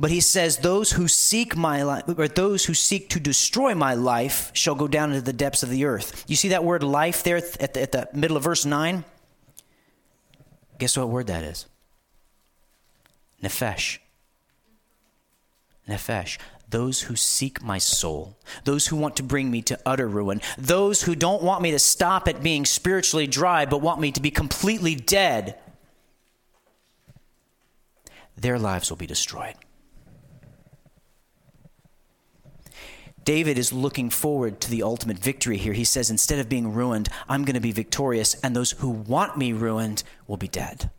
But 0.00 0.10
he 0.10 0.20
says, 0.20 0.56
Those 0.58 0.92
who 0.92 1.06
seek 1.06 1.54
my 1.56 1.82
life, 1.82 2.04
or 2.16 2.26
those 2.26 2.64
who 2.64 2.74
seek 2.74 3.10
to 3.10 3.20
destroy 3.20 3.74
my 3.74 3.94
life, 3.94 4.50
shall 4.54 4.74
go 4.74 4.88
down 4.88 5.10
into 5.10 5.22
the 5.22 5.32
depths 5.32 5.62
of 5.62 5.68
the 5.68 5.84
earth. 5.84 6.24
You 6.26 6.36
see 6.36 6.48
that 6.48 6.64
word 6.64 6.82
life 6.82 7.22
there 7.22 7.36
at 7.36 7.74
the, 7.74 7.82
at 7.82 7.92
the 7.92 8.08
middle 8.14 8.36
of 8.36 8.42
verse 8.42 8.64
9? 8.64 9.04
Guess 10.78 10.96
what 10.96 11.08
word 11.10 11.26
that 11.28 11.44
is? 11.44 11.66
Nefesh. 13.42 13.98
Nefesh. 15.88 16.38
Those 16.68 17.02
who 17.02 17.14
seek 17.14 17.62
my 17.62 17.78
soul, 17.78 18.36
those 18.64 18.86
who 18.86 18.96
want 18.96 19.16
to 19.16 19.22
bring 19.22 19.50
me 19.50 19.62
to 19.62 19.78
utter 19.86 20.08
ruin, 20.08 20.40
those 20.58 21.02
who 21.02 21.14
don't 21.14 21.42
want 21.42 21.62
me 21.62 21.70
to 21.70 21.78
stop 21.78 22.26
at 22.26 22.42
being 22.42 22.64
spiritually 22.64 23.26
dry, 23.26 23.64
but 23.66 23.82
want 23.82 24.00
me 24.00 24.10
to 24.12 24.20
be 24.20 24.30
completely 24.30 24.94
dead, 24.94 25.58
their 28.36 28.58
lives 28.58 28.90
will 28.90 28.96
be 28.96 29.06
destroyed. 29.06 29.54
David 33.22 33.56
is 33.56 33.72
looking 33.72 34.10
forward 34.10 34.60
to 34.60 34.70
the 34.70 34.82
ultimate 34.82 35.18
victory 35.18 35.56
here. 35.56 35.72
He 35.72 35.84
says, 35.84 36.10
instead 36.10 36.38
of 36.38 36.48
being 36.48 36.74
ruined, 36.74 37.08
I'm 37.28 37.44
going 37.44 37.54
to 37.54 37.60
be 37.60 37.72
victorious, 37.72 38.34
and 38.42 38.54
those 38.54 38.72
who 38.72 38.90
want 38.90 39.38
me 39.38 39.52
ruined 39.52 40.02
will 40.26 40.36
be 40.36 40.48
dead. 40.48 40.90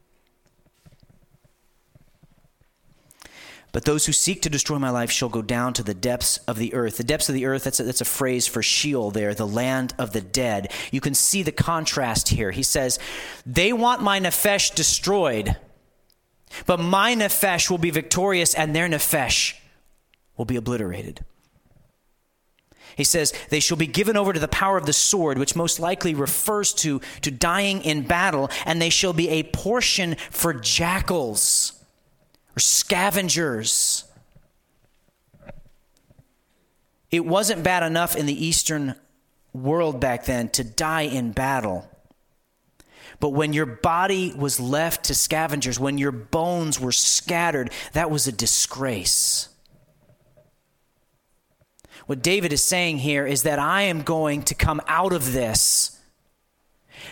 But 3.75 3.83
those 3.83 4.05
who 4.05 4.13
seek 4.13 4.41
to 4.43 4.49
destroy 4.49 4.79
my 4.79 4.89
life 4.89 5.11
shall 5.11 5.27
go 5.27 5.41
down 5.41 5.73
to 5.73 5.83
the 5.83 5.93
depths 5.93 6.37
of 6.47 6.57
the 6.57 6.73
earth. 6.73 6.95
The 6.95 7.03
depths 7.03 7.27
of 7.27 7.35
the 7.35 7.45
earth, 7.45 7.65
that's 7.65 7.81
a, 7.81 7.83
that's 7.83 7.99
a 7.99 8.05
phrase 8.05 8.47
for 8.47 8.63
Sheol 8.63 9.11
there, 9.11 9.33
the 9.33 9.45
land 9.45 9.93
of 9.97 10.13
the 10.13 10.21
dead. 10.21 10.71
You 10.93 11.01
can 11.01 11.13
see 11.13 11.43
the 11.43 11.51
contrast 11.51 12.29
here. 12.29 12.51
He 12.51 12.63
says, 12.63 12.99
They 13.45 13.73
want 13.73 14.01
my 14.01 14.17
Nefesh 14.17 14.73
destroyed, 14.73 15.57
but 16.65 16.79
my 16.79 17.15
Nefesh 17.15 17.69
will 17.69 17.77
be 17.77 17.89
victorious 17.89 18.53
and 18.53 18.73
their 18.73 18.87
Nefesh 18.87 19.55
will 20.37 20.45
be 20.45 20.55
obliterated. 20.55 21.25
He 22.95 23.03
says, 23.03 23.33
They 23.49 23.59
shall 23.59 23.75
be 23.75 23.87
given 23.87 24.15
over 24.15 24.31
to 24.31 24.39
the 24.39 24.47
power 24.47 24.77
of 24.77 24.85
the 24.85 24.93
sword, 24.93 25.37
which 25.37 25.53
most 25.53 25.81
likely 25.81 26.15
refers 26.15 26.71
to, 26.75 27.01
to 27.23 27.29
dying 27.29 27.81
in 27.81 28.03
battle, 28.03 28.49
and 28.65 28.81
they 28.81 28.89
shall 28.89 29.11
be 29.11 29.27
a 29.27 29.43
portion 29.43 30.15
for 30.31 30.53
jackals 30.53 31.74
or 32.55 32.59
scavengers. 32.59 34.05
It 37.11 37.25
wasn't 37.25 37.63
bad 37.63 37.83
enough 37.83 38.15
in 38.15 38.25
the 38.25 38.45
Eastern 38.45 38.95
world 39.53 39.99
back 39.99 40.25
then 40.25 40.49
to 40.49 40.63
die 40.63 41.03
in 41.03 41.31
battle. 41.31 41.89
But 43.19 43.29
when 43.29 43.53
your 43.53 43.65
body 43.65 44.33
was 44.35 44.59
left 44.59 45.05
to 45.05 45.15
scavengers, 45.15 45.79
when 45.79 45.97
your 45.97 46.11
bones 46.11 46.79
were 46.79 46.91
scattered, 46.91 47.71
that 47.93 48.11
was 48.11 48.27
a 48.27 48.31
disgrace. 48.31 49.49
What 52.07 52.21
David 52.21 52.53
is 52.53 52.61
saying 52.61 52.99
here 52.99 53.25
is 53.25 53.43
that 53.43 53.57
I 53.57 53.83
am 53.83 54.01
going 54.01 54.43
to 54.43 54.55
come 54.55 54.81
out 54.87 55.13
of 55.13 55.33
this 55.33 55.94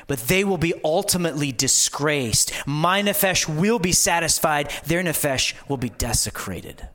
but 0.08 0.20
they 0.20 0.44
will 0.44 0.58
be 0.58 0.74
ultimately 0.84 1.52
disgraced. 1.52 2.52
My 2.66 3.02
nefesh 3.02 3.48
will 3.48 3.80
be 3.80 3.92
satisfied, 3.92 4.72
their 4.86 5.04
nefesh 5.04 5.54
will 5.68 5.78
be 5.78 5.90
desecrated. 5.90 6.88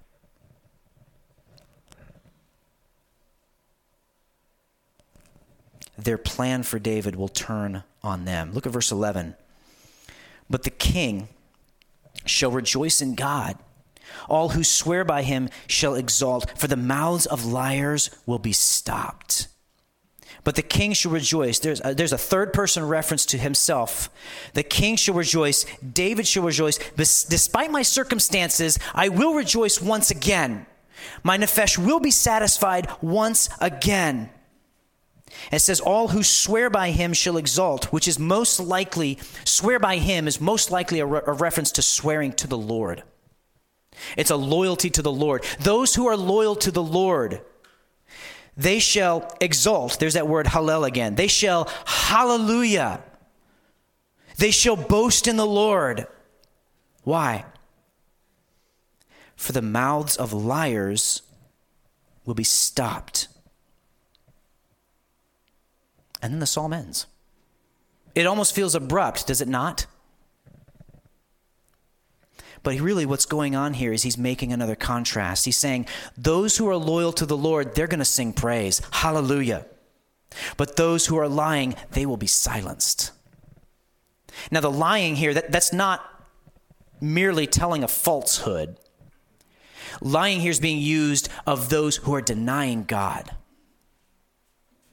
Their 5.96 6.18
plan 6.18 6.62
for 6.62 6.78
David 6.78 7.16
will 7.16 7.28
turn 7.28 7.82
on 8.04 8.24
them. 8.24 8.52
Look 8.52 8.66
at 8.66 8.72
verse 8.72 8.92
11. 8.92 9.34
But 10.48 10.62
the 10.62 10.70
king 10.70 11.28
shall 12.24 12.52
rejoice 12.52 13.02
in 13.02 13.14
God. 13.14 13.58
All 14.28 14.50
who 14.50 14.64
swear 14.64 15.04
by 15.04 15.22
him 15.22 15.50
shall 15.66 15.94
exalt, 15.94 16.58
for 16.58 16.66
the 16.66 16.76
mouths 16.76 17.26
of 17.26 17.44
liars 17.44 18.10
will 18.26 18.38
be 18.38 18.52
stopped. 18.52 19.48
But 20.48 20.54
the 20.54 20.62
king 20.62 20.94
shall 20.94 21.12
rejoice. 21.12 21.58
There's 21.58 21.82
a, 21.84 21.94
there's 21.94 22.14
a 22.14 22.16
third 22.16 22.54
person 22.54 22.88
reference 22.88 23.26
to 23.26 23.36
himself. 23.36 24.08
The 24.54 24.62
king 24.62 24.96
shall 24.96 25.14
rejoice. 25.14 25.66
David 25.92 26.26
shall 26.26 26.42
rejoice. 26.42 26.78
Despite 26.96 27.70
my 27.70 27.82
circumstances, 27.82 28.78
I 28.94 29.10
will 29.10 29.34
rejoice 29.34 29.82
once 29.82 30.10
again. 30.10 30.64
My 31.22 31.36
nefesh 31.36 31.76
will 31.76 32.00
be 32.00 32.10
satisfied 32.10 32.88
once 33.02 33.50
again. 33.60 34.30
It 35.52 35.58
says, 35.58 35.80
All 35.80 36.08
who 36.08 36.22
swear 36.22 36.70
by 36.70 36.92
him 36.92 37.12
shall 37.12 37.36
exalt, 37.36 37.92
which 37.92 38.08
is 38.08 38.18
most 38.18 38.58
likely, 38.58 39.18
swear 39.44 39.78
by 39.78 39.98
him 39.98 40.26
is 40.26 40.40
most 40.40 40.70
likely 40.70 41.00
a, 41.00 41.04
re- 41.04 41.20
a 41.26 41.32
reference 41.32 41.72
to 41.72 41.82
swearing 41.82 42.32
to 42.32 42.46
the 42.46 42.56
Lord. 42.56 43.02
It's 44.16 44.30
a 44.30 44.36
loyalty 44.36 44.88
to 44.88 45.02
the 45.02 45.12
Lord. 45.12 45.44
Those 45.60 45.94
who 45.94 46.06
are 46.06 46.16
loyal 46.16 46.56
to 46.56 46.70
the 46.70 46.82
Lord 46.82 47.42
they 48.58 48.80
shall 48.80 49.32
exult. 49.40 50.00
There's 50.00 50.14
that 50.14 50.26
word 50.26 50.46
hallel 50.46 50.84
again. 50.84 51.14
They 51.14 51.28
shall 51.28 51.70
hallelujah. 51.86 53.00
They 54.36 54.50
shall 54.50 54.76
boast 54.76 55.28
in 55.28 55.36
the 55.36 55.46
Lord. 55.46 56.08
Why? 57.04 57.44
For 59.36 59.52
the 59.52 59.62
mouths 59.62 60.16
of 60.16 60.32
liars 60.32 61.22
will 62.24 62.34
be 62.34 62.44
stopped. 62.44 63.28
And 66.20 66.32
then 66.32 66.40
the 66.40 66.46
psalm 66.46 66.72
ends. 66.72 67.06
It 68.16 68.26
almost 68.26 68.56
feels 68.56 68.74
abrupt, 68.74 69.28
does 69.28 69.40
it 69.40 69.46
not? 69.46 69.86
But 72.68 72.80
really, 72.80 73.06
what's 73.06 73.24
going 73.24 73.56
on 73.56 73.72
here 73.72 73.94
is 73.94 74.02
he's 74.02 74.18
making 74.18 74.52
another 74.52 74.76
contrast. 74.76 75.46
He's 75.46 75.56
saying, 75.56 75.86
those 76.18 76.58
who 76.58 76.68
are 76.68 76.76
loyal 76.76 77.14
to 77.14 77.24
the 77.24 77.34
Lord, 77.34 77.74
they're 77.74 77.86
going 77.86 77.98
to 77.98 78.04
sing 78.04 78.34
praise. 78.34 78.82
Hallelujah. 78.90 79.64
But 80.58 80.76
those 80.76 81.06
who 81.06 81.16
are 81.16 81.30
lying, 81.30 81.76
they 81.92 82.04
will 82.04 82.18
be 82.18 82.26
silenced. 82.26 83.12
Now, 84.50 84.60
the 84.60 84.70
lying 84.70 85.16
here, 85.16 85.32
that, 85.32 85.50
that's 85.50 85.72
not 85.72 86.04
merely 87.00 87.46
telling 87.46 87.82
a 87.82 87.88
falsehood. 87.88 88.76
Lying 90.02 90.40
here 90.40 90.50
is 90.50 90.60
being 90.60 90.82
used 90.82 91.30
of 91.46 91.70
those 91.70 91.96
who 91.96 92.14
are 92.14 92.20
denying 92.20 92.84
God. 92.84 93.30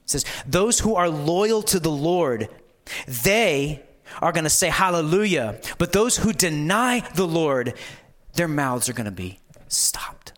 It 0.04 0.10
says, 0.10 0.24
those 0.46 0.80
who 0.80 0.94
are 0.94 1.10
loyal 1.10 1.60
to 1.64 1.78
the 1.78 1.90
Lord, 1.90 2.48
they 3.06 3.82
are 4.22 4.32
going 4.32 4.44
to 4.44 4.50
say 4.50 4.68
hallelujah. 4.68 5.60
But 5.78 5.92
those 5.92 6.16
who 6.16 6.32
deny 6.32 7.00
the 7.14 7.26
Lord, 7.26 7.74
their 8.34 8.48
mouths 8.48 8.88
are 8.88 8.92
going 8.92 9.06
to 9.06 9.10
be 9.10 9.40
stopped. 9.68 10.32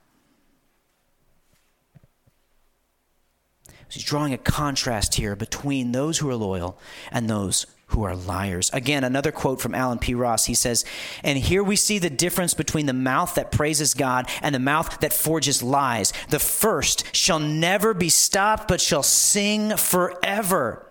He's 3.91 4.05
drawing 4.05 4.35
a 4.35 4.39
contrast 4.39 5.15
here 5.15 5.35
between 5.35 5.93
those 5.93 6.19
who 6.19 6.29
are 6.29 6.37
loyal 6.37 6.79
and 7.11 7.29
those 7.29 7.67
who 7.89 8.03
are 8.03 8.15
liars. 8.15 8.71
Again, 8.75 9.03
another 9.03 9.33
quote 9.33 9.61
from 9.61 9.75
Allen 9.75 9.99
P. 9.99 10.15
Ross. 10.15 10.45
He 10.45 10.55
says, 10.55 10.85
And 11.25 11.39
here 11.39 11.65
we 11.65 11.75
see 11.75 11.99
the 11.99 12.11
difference 12.11 12.53
between 12.53 12.85
the 12.85 12.93
mouth 12.93 13.35
that 13.35 13.51
praises 13.51 13.95
God 13.95 14.29
and 14.43 14.55
the 14.55 14.59
mouth 14.59 15.01
that 15.01 15.15
forges 15.15 15.63
lies. 15.63 16.13
The 16.29 16.39
first 16.39 17.15
shall 17.17 17.39
never 17.41 17.95
be 17.95 18.11
stopped, 18.11 18.69
but 18.69 18.83
shall 18.83 19.03
sing 19.03 19.77
forever. 19.77 20.88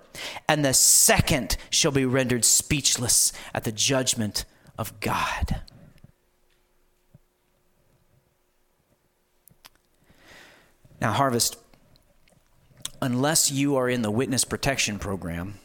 And 0.47 0.63
the 0.63 0.73
second 0.73 1.57
shall 1.69 1.91
be 1.91 2.05
rendered 2.05 2.45
speechless 2.45 3.31
at 3.53 3.63
the 3.63 3.71
judgment 3.71 4.45
of 4.77 4.99
God. 4.99 5.61
Now, 10.99 11.13
Harvest, 11.13 11.57
unless 13.01 13.51
you 13.51 13.75
are 13.75 13.89
in 13.89 14.01
the 14.01 14.11
witness 14.11 14.43
protection 14.43 14.97
program, 14.99 15.59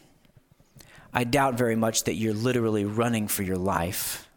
I 1.12 1.24
doubt 1.24 1.54
very 1.54 1.76
much 1.76 2.04
that 2.04 2.14
you're 2.14 2.34
literally 2.34 2.84
running 2.84 3.28
for 3.28 3.42
your 3.42 3.56
life. 3.58 4.28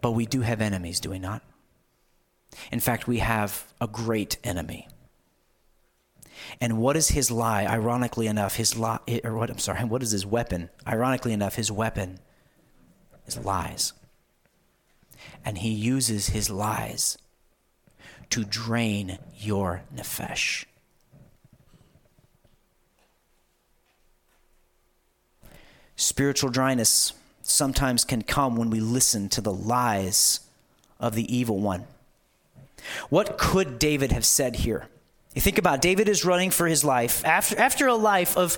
But 0.00 0.12
we 0.12 0.26
do 0.26 0.40
have 0.42 0.60
enemies, 0.60 1.00
do 1.00 1.10
we 1.10 1.18
not? 1.18 1.42
In 2.70 2.80
fact, 2.80 3.06
we 3.06 3.18
have 3.18 3.72
a 3.80 3.86
great 3.86 4.38
enemy. 4.44 4.88
And 6.60 6.78
what 6.78 6.96
is 6.96 7.08
his 7.08 7.30
lie? 7.30 7.64
Ironically 7.64 8.26
enough, 8.26 8.56
his 8.56 8.76
lie, 8.76 8.98
eh, 9.08 9.20
or 9.24 9.36
what, 9.36 9.50
I'm 9.50 9.58
sorry, 9.58 9.84
what 9.84 10.02
is 10.02 10.10
his 10.10 10.26
weapon? 10.26 10.70
Ironically 10.86 11.32
enough, 11.32 11.56
his 11.56 11.70
weapon 11.70 12.18
is 13.26 13.36
lies. 13.36 13.92
And 15.44 15.58
he 15.58 15.70
uses 15.70 16.28
his 16.28 16.50
lies 16.50 17.18
to 18.30 18.44
drain 18.44 19.18
your 19.36 19.82
nefesh. 19.94 20.64
Spiritual 25.96 26.50
dryness 26.50 27.14
sometimes 27.42 28.04
can 28.04 28.22
come 28.22 28.56
when 28.56 28.70
we 28.70 28.80
listen 28.80 29.28
to 29.30 29.40
the 29.40 29.52
lies 29.52 30.40
of 31.00 31.14
the 31.14 31.34
evil 31.34 31.58
one. 31.58 31.84
What 33.08 33.38
could 33.38 33.78
David 33.78 34.12
have 34.12 34.26
said 34.26 34.56
here? 34.56 34.88
You 35.36 35.42
think 35.42 35.58
about 35.58 35.76
it, 35.76 35.80
David 35.82 36.08
is 36.08 36.24
running 36.24 36.50
for 36.50 36.66
his 36.66 36.82
life 36.82 37.22
after, 37.26 37.58
after 37.58 37.86
a 37.88 37.94
life 37.94 38.38
of 38.38 38.56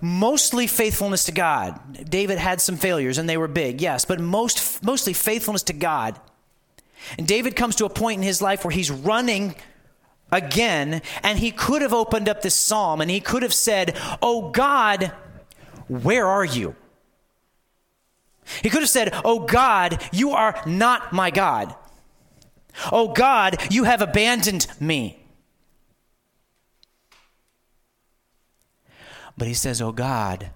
mostly 0.00 0.66
faithfulness 0.66 1.24
to 1.24 1.32
God. 1.32 2.08
David 2.08 2.38
had 2.38 2.62
some 2.62 2.78
failures 2.78 3.18
and 3.18 3.28
they 3.28 3.36
were 3.36 3.46
big, 3.46 3.82
yes, 3.82 4.06
but 4.06 4.18
most 4.18 4.82
mostly 4.82 5.12
faithfulness 5.12 5.64
to 5.64 5.74
God. 5.74 6.18
And 7.18 7.28
David 7.28 7.56
comes 7.56 7.76
to 7.76 7.84
a 7.84 7.90
point 7.90 8.20
in 8.20 8.22
his 8.22 8.40
life 8.40 8.64
where 8.64 8.72
he's 8.72 8.90
running 8.90 9.54
again, 10.32 11.02
and 11.22 11.38
he 11.38 11.50
could 11.50 11.82
have 11.82 11.92
opened 11.92 12.30
up 12.30 12.40
this 12.40 12.54
psalm 12.54 13.02
and 13.02 13.10
he 13.10 13.20
could 13.20 13.42
have 13.42 13.52
said, 13.52 13.98
Oh 14.22 14.50
God, 14.52 15.12
where 15.88 16.26
are 16.26 16.44
you? 16.44 16.74
He 18.62 18.70
could 18.70 18.80
have 18.80 18.88
said, 18.88 19.14
Oh 19.26 19.40
God, 19.40 20.02
you 20.10 20.30
are 20.30 20.58
not 20.64 21.12
my 21.12 21.30
God. 21.30 21.74
Oh 22.90 23.12
God, 23.12 23.58
you 23.70 23.84
have 23.84 24.00
abandoned 24.00 24.66
me. 24.80 25.25
But 29.36 29.48
he 29.48 29.54
says, 29.54 29.82
Oh 29.82 29.92
God, 29.92 30.50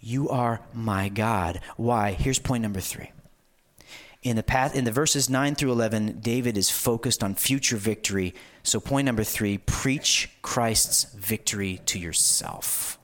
you 0.00 0.28
are 0.28 0.60
my 0.72 1.08
God. 1.08 1.60
Why? 1.76 2.12
Here's 2.12 2.38
point 2.38 2.62
number 2.62 2.80
three. 2.80 3.12
In 4.22 4.36
the 4.36 4.42
path, 4.42 4.76
in 4.76 4.84
the 4.84 4.92
verses 4.92 5.28
9 5.28 5.56
through 5.56 5.72
11, 5.72 6.20
David 6.20 6.56
is 6.56 6.70
focused 6.70 7.24
on 7.24 7.34
future 7.34 7.76
victory. 7.76 8.34
So 8.62 8.78
point 8.78 9.06
number 9.06 9.24
3, 9.24 9.58
preach 9.58 10.30
Christ's 10.42 11.12
victory 11.14 11.80
to 11.86 11.98
yourself. 11.98 13.00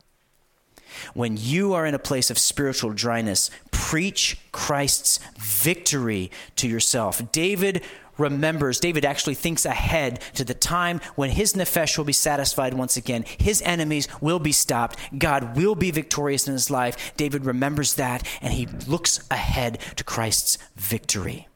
When 1.15 1.37
you 1.37 1.75
are 1.75 1.87
in 1.87 1.95
a 1.95 1.99
place 1.99 2.31
of 2.31 2.39
spiritual 2.39 2.93
dryness, 2.93 3.51
preach 3.89 4.37
Christ's 4.53 5.19
victory 5.39 6.31
to 6.57 6.69
yourself. 6.69 7.23
David 7.33 7.83
remembers, 8.19 8.81
David 8.81 9.03
actually 9.03 9.35
thinks 9.35 9.65
ahead 9.65 10.21
to 10.35 10.45
the 10.45 10.53
time 10.53 11.01
when 11.15 11.31
his 11.31 11.55
nefesh 11.55 11.97
will 11.97 12.05
be 12.05 12.13
satisfied 12.13 12.75
once 12.75 12.99
again. 12.99 13.25
His 13.39 13.63
enemies 13.63 14.07
will 14.21 14.41
be 14.41 14.53
stopped. 14.53 14.99
God 15.17 15.57
will 15.57 15.75
be 15.75 15.91
victorious 15.91 16.47
in 16.47 16.53
his 16.53 16.71
life. 16.71 17.17
David 17.17 17.47
remembers 17.47 17.95
that 17.95 18.29
and 18.43 18.53
he 18.53 18.67
looks 18.67 19.27
ahead 19.31 19.79
to 19.97 20.05
Christ's 20.05 20.59
victory. 20.77 21.49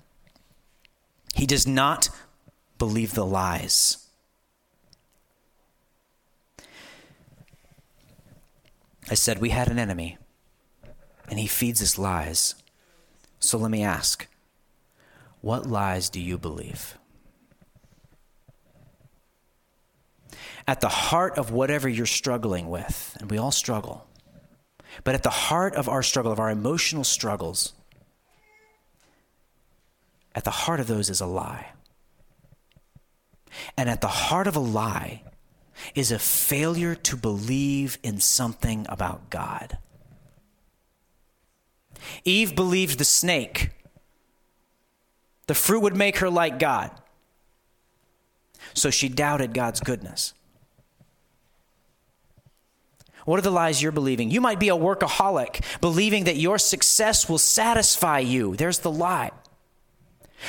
He 1.35 1.45
does 1.45 1.67
not 1.67 2.09
believe 2.79 3.13
the 3.13 3.27
lies. 3.27 4.09
I 9.11 9.15
said 9.17 9.39
we 9.39 9.51
had 9.51 9.69
an 9.69 9.79
enemy, 9.79 10.17
and 11.33 11.41
he 11.41 11.47
feeds 11.47 11.81
us 11.81 11.97
lies. 11.97 12.55
So 13.41 13.57
let 13.57 13.71
me 13.71 13.83
ask 13.83 14.27
what 15.41 15.65
lies 15.65 16.11
do 16.11 16.21
you 16.21 16.37
believe? 16.37 16.99
At 20.69 20.83
the 20.83 20.91
heart 20.91 21.39
of 21.39 21.51
whatever 21.51 21.89
you're 21.89 22.05
struggling 22.05 22.69
with, 22.69 23.17
and 23.19 23.31
we 23.31 23.39
all 23.39 23.51
struggle, 23.51 24.07
but 25.05 25.15
at 25.15 25.23
the 25.23 25.31
heart 25.31 25.75
of 25.75 25.89
our 25.89 26.03
struggle, 26.03 26.33
of 26.33 26.39
our 26.39 26.51
emotional 26.51 27.03
struggles, 27.03 27.73
at 30.35 30.45
the 30.45 30.51
heart 30.51 30.81
of 30.81 30.87
those 30.87 31.09
is 31.09 31.23
a 31.23 31.27
lie. 31.27 31.69
And 33.79 33.89
at 33.89 34.03
the 34.03 34.07
heart 34.07 34.47
of 34.47 34.55
a 34.55 34.61
lie 34.61 35.23
is 35.95 36.13
a 36.13 36.19
failure 36.19 36.95
to 36.95 37.17
believe 37.17 37.97
in 38.03 38.21
something 38.21 38.85
about 38.91 39.31
God. 39.31 39.79
Eve 42.25 42.55
believed 42.55 42.99
the 42.99 43.05
snake 43.05 43.71
the 45.47 45.55
fruit 45.55 45.81
would 45.81 45.97
make 45.97 46.19
her 46.19 46.31
like 46.31 46.59
God. 46.59 46.91
So 48.75 48.91
she 48.91 49.09
doubted 49.09 49.53
God's 49.53 49.81
goodness. 49.81 50.35
What 53.25 53.39
are 53.39 53.43
the 53.43 53.51
lies 53.51 53.83
you're 53.83 53.93
believing? 53.93 54.31
You 54.31 54.41
might 54.41 54.59
be 54.59 54.69
a 54.69 54.77
workaholic, 54.77 55.63
believing 55.81 56.25
that 56.25 56.37
your 56.37 56.59
success 56.59 57.29
will 57.29 57.39
satisfy 57.39 58.19
you. 58.19 58.57
There's 58.57 58.81
the 58.81 58.91
lie, 58.91 59.31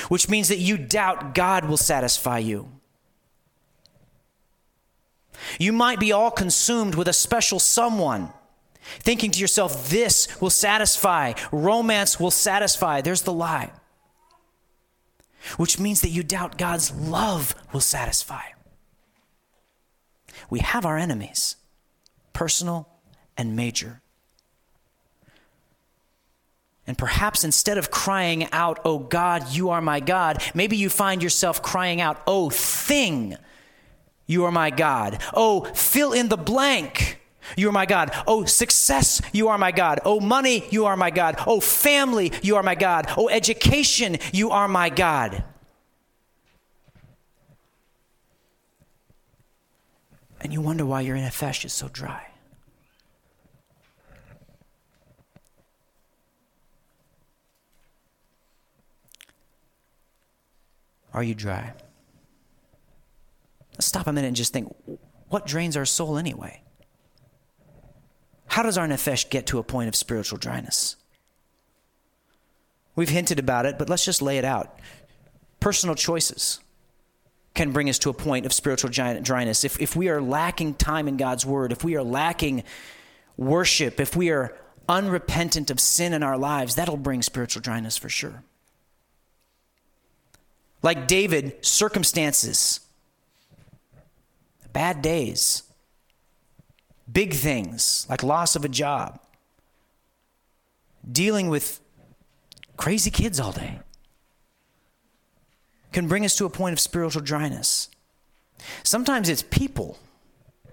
which 0.07 0.29
means 0.29 0.47
that 0.47 0.59
you 0.59 0.77
doubt 0.77 1.35
God 1.35 1.65
will 1.65 1.77
satisfy 1.77 2.39
you. 2.39 2.69
You 5.59 5.73
might 5.73 5.99
be 5.99 6.11
all 6.11 6.31
consumed 6.31 6.95
with 6.95 7.07
a 7.07 7.13
special 7.13 7.59
someone, 7.59 8.29
thinking 8.99 9.31
to 9.31 9.39
yourself, 9.39 9.89
this 9.89 10.39
will 10.41 10.49
satisfy, 10.49 11.33
romance 11.51 12.19
will 12.19 12.31
satisfy. 12.31 13.01
There's 13.01 13.23
the 13.23 13.33
lie 13.33 13.71
which 15.57 15.79
means 15.79 16.01
that 16.01 16.09
you 16.09 16.23
doubt 16.23 16.57
God's 16.57 16.93
love 16.95 17.55
will 17.71 17.81
satisfy. 17.81 18.43
We 20.49 20.59
have 20.59 20.85
our 20.85 20.97
enemies, 20.97 21.55
personal 22.33 22.87
and 23.37 23.55
major. 23.55 24.01
And 26.85 26.97
perhaps 26.97 27.43
instead 27.43 27.77
of 27.77 27.91
crying 27.91 28.51
out, 28.51 28.79
Oh 28.83 28.99
God, 28.99 29.51
you 29.51 29.69
are 29.69 29.81
my 29.81 29.99
God, 29.99 30.41
maybe 30.53 30.75
you 30.75 30.89
find 30.89 31.23
yourself 31.23 31.61
crying 31.61 32.01
out, 32.01 32.21
Oh 32.27 32.49
thing, 32.49 33.37
you 34.25 34.45
are 34.45 34.51
my 34.51 34.69
God. 34.69 35.21
Oh, 35.33 35.63
fill 35.73 36.13
in 36.13 36.29
the 36.29 36.37
blank. 36.37 37.19
You 37.57 37.69
are 37.69 37.73
my 37.73 37.85
God. 37.85 38.11
Oh, 38.27 38.45
success, 38.45 39.21
you 39.31 39.49
are 39.49 39.57
my 39.57 39.71
God. 39.71 39.99
Oh, 40.05 40.19
money, 40.19 40.65
you 40.69 40.85
are 40.85 40.97
my 40.97 41.11
God. 41.11 41.35
Oh, 41.45 41.59
family, 41.59 42.31
you 42.41 42.55
are 42.55 42.63
my 42.63 42.75
God. 42.75 43.07
Oh, 43.17 43.29
education, 43.29 44.17
you 44.31 44.51
are 44.51 44.67
my 44.67 44.89
God. 44.89 45.43
And 50.41 50.51
you 50.51 50.59
wonder 50.59 50.85
why 50.85 51.01
your 51.01 51.15
nefesh 51.15 51.63
is 51.63 51.71
so 51.71 51.87
dry. 51.87 52.27
Are 61.13 61.23
you 61.23 61.35
dry? 61.35 61.73
Let's 63.73 63.85
stop 63.85 64.07
a 64.07 64.13
minute 64.13 64.27
and 64.27 64.35
just 64.35 64.51
think 64.51 64.73
what 65.29 65.45
drains 65.45 65.77
our 65.77 65.85
soul 65.85 66.17
anyway? 66.17 66.62
How 68.53 68.61
does 68.61 68.77
our 68.77 68.87
nefesh 68.87 69.31
get 69.31 69.47
to 69.47 69.57
a 69.57 69.63
point 69.63 69.87
of 69.87 69.95
spiritual 69.95 70.37
dryness? 70.37 70.95
We've 72.95 73.09
hinted 73.09 73.39
about 73.39 73.65
it, 73.65 73.79
but 73.79 73.89
let's 73.89 74.05
just 74.05 74.21
lay 74.21 74.37
it 74.37 74.45
out. 74.45 74.79
Personal 75.59 75.95
choices 75.95 76.59
can 77.55 77.71
bring 77.71 77.89
us 77.89 77.97
to 77.97 78.11
a 78.11 78.13
point 78.13 78.45
of 78.45 78.53
spiritual 78.53 78.91
dryness. 78.91 79.63
If, 79.63 79.81
if 79.81 79.95
we 79.95 80.07
are 80.09 80.21
lacking 80.21 80.75
time 80.75 81.07
in 81.07 81.17
God's 81.17 81.47
word, 81.47 81.71
if 81.71 81.83
we 81.83 81.95
are 81.95 82.03
lacking 82.03 82.63
worship, 83.37 83.99
if 83.99 84.15
we 84.15 84.29
are 84.29 84.55
unrepentant 84.87 85.71
of 85.71 85.79
sin 85.79 86.13
in 86.13 86.21
our 86.21 86.37
lives, 86.37 86.75
that'll 86.75 86.95
bring 86.95 87.23
spiritual 87.23 87.63
dryness 87.63 87.97
for 87.97 88.09
sure. 88.09 88.43
Like 90.83 91.07
David, 91.07 91.65
circumstances, 91.65 92.81
bad 94.73 95.01
days, 95.01 95.63
big 97.11 97.33
things 97.33 98.07
like 98.09 98.23
loss 98.23 98.55
of 98.55 98.63
a 98.65 98.69
job, 98.69 99.19
dealing 101.09 101.49
with 101.49 101.79
crazy 102.77 103.11
kids 103.11 103.39
all 103.39 103.51
day, 103.51 103.79
can 105.91 106.07
bring 106.07 106.25
us 106.25 106.35
to 106.35 106.45
a 106.45 106.49
point 106.49 106.73
of 106.73 106.79
spiritual 106.79 107.21
dryness. 107.21 107.89
Sometimes 108.83 109.29
it's 109.29 109.43
people. 109.43 109.97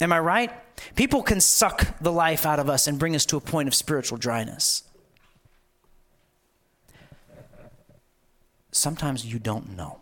Am 0.01 0.12
I 0.12 0.20
right? 0.20 0.51
People 0.97 1.22
can 1.22 1.41
suck 1.41 1.99
the 2.01 2.12
life 2.12 2.47
out 2.47 2.59
of 2.59 2.70
us 2.70 2.87
and 2.87 2.99
bring 2.99 3.14
us 3.14 3.26
to 3.26 3.37
a 3.37 3.41
point 3.41 3.68
of 3.68 3.74
spiritual 3.74 4.16
dryness. 4.16 4.85
Sometimes 8.72 9.26
you 9.26 9.39
don't 9.39 9.76
know. 9.76 10.01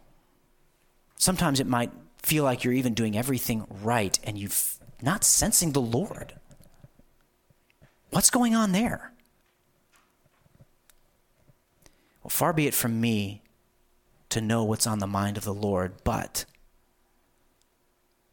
Sometimes 1.17 1.59
it 1.59 1.67
might 1.67 1.91
feel 2.23 2.45
like 2.45 2.63
you're 2.63 2.75
even 2.75 2.95
doing 2.95 3.17
everything 3.17 3.67
right 3.83 4.19
and 4.23 4.39
you're 4.39 4.51
not 5.03 5.25
sensing 5.25 5.73
the 5.73 5.81
Lord. 5.81 6.35
What's 8.11 8.31
going 8.31 8.55
on 8.55 8.73
there? 8.73 9.13
Well, 12.23 12.31
far 12.31 12.53
be 12.53 12.67
it 12.67 12.75
from 12.75 13.01
me 13.01 13.43
to 14.31 14.41
know 14.41 14.65
what's 14.65 14.87
on 14.87 14.99
the 14.99 15.07
mind 15.07 15.37
of 15.37 15.45
the 15.45 15.55
Lord, 15.55 15.93
but 16.05 16.45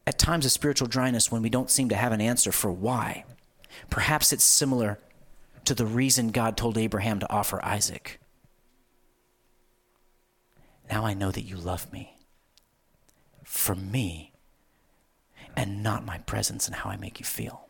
at 0.08 0.20
times 0.20 0.46
of 0.46 0.52
spiritual 0.52 0.88
dryness 0.88 1.32
when 1.32 1.42
we 1.42 1.50
don't 1.50 1.72
seem 1.72 1.90
to 1.90 1.96
have 1.96 2.12
an 2.12 2.22
answer 2.22 2.52
for 2.52 2.72
why. 2.72 3.26
Perhaps 3.90 4.34
it's 4.34 4.44
similar 4.44 5.00
to 5.66 5.74
the 5.74 5.86
reason 5.86 6.30
God 6.30 6.58
told 6.58 6.78
Abraham 6.78 7.20
to 7.20 7.32
offer 7.32 7.64
Isaac. 7.64 8.20
Now 10.90 11.06
I 11.06 11.14
know 11.14 11.32
that 11.32 11.44
you 11.44 11.58
love 11.58 11.92
me 11.92 12.18
for 13.44 13.76
me 13.76 14.32
and 15.56 15.84
not 15.84 16.06
my 16.06 16.18
presence 16.20 16.68
and 16.68 16.76
how 16.76 16.90
I 16.90 16.98
make 16.98 17.20
you 17.20 17.26
feel. 17.26 17.68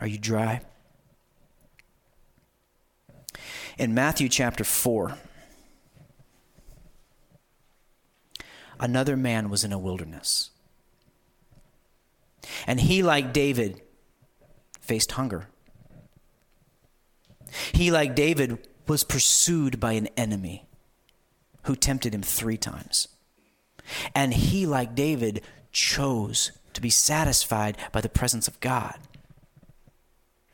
Are 0.00 0.06
you 0.06 0.18
dry? 0.18 0.62
In 3.78 3.94
Matthew 3.94 4.28
chapter 4.28 4.64
4, 4.64 5.16
another 8.78 9.16
man 9.16 9.50
was 9.50 9.64
in 9.64 9.72
a 9.72 9.78
wilderness. 9.78 10.50
And 12.66 12.80
he, 12.80 13.02
like 13.02 13.32
David, 13.32 13.82
faced 14.80 15.12
hunger. 15.12 15.48
He, 17.72 17.90
like 17.90 18.14
David, 18.14 18.66
was 18.86 19.04
pursued 19.04 19.78
by 19.78 19.92
an 19.92 20.08
enemy 20.16 20.66
who 21.64 21.76
tempted 21.76 22.14
him 22.14 22.22
three 22.22 22.56
times. 22.56 23.08
And 24.14 24.34
he, 24.34 24.66
like 24.66 24.94
David, 24.94 25.42
chose 25.72 26.52
to 26.72 26.80
be 26.80 26.90
satisfied 26.90 27.76
by 27.92 28.00
the 28.00 28.08
presence 28.08 28.48
of 28.48 28.60
God 28.60 28.98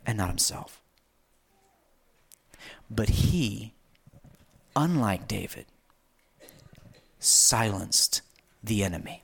and 0.04 0.18
not 0.18 0.28
himself. 0.28 0.80
But 2.90 3.08
he, 3.08 3.74
unlike 4.74 5.26
David, 5.26 5.66
silenced 7.18 8.22
the 8.62 8.84
enemy. 8.84 9.22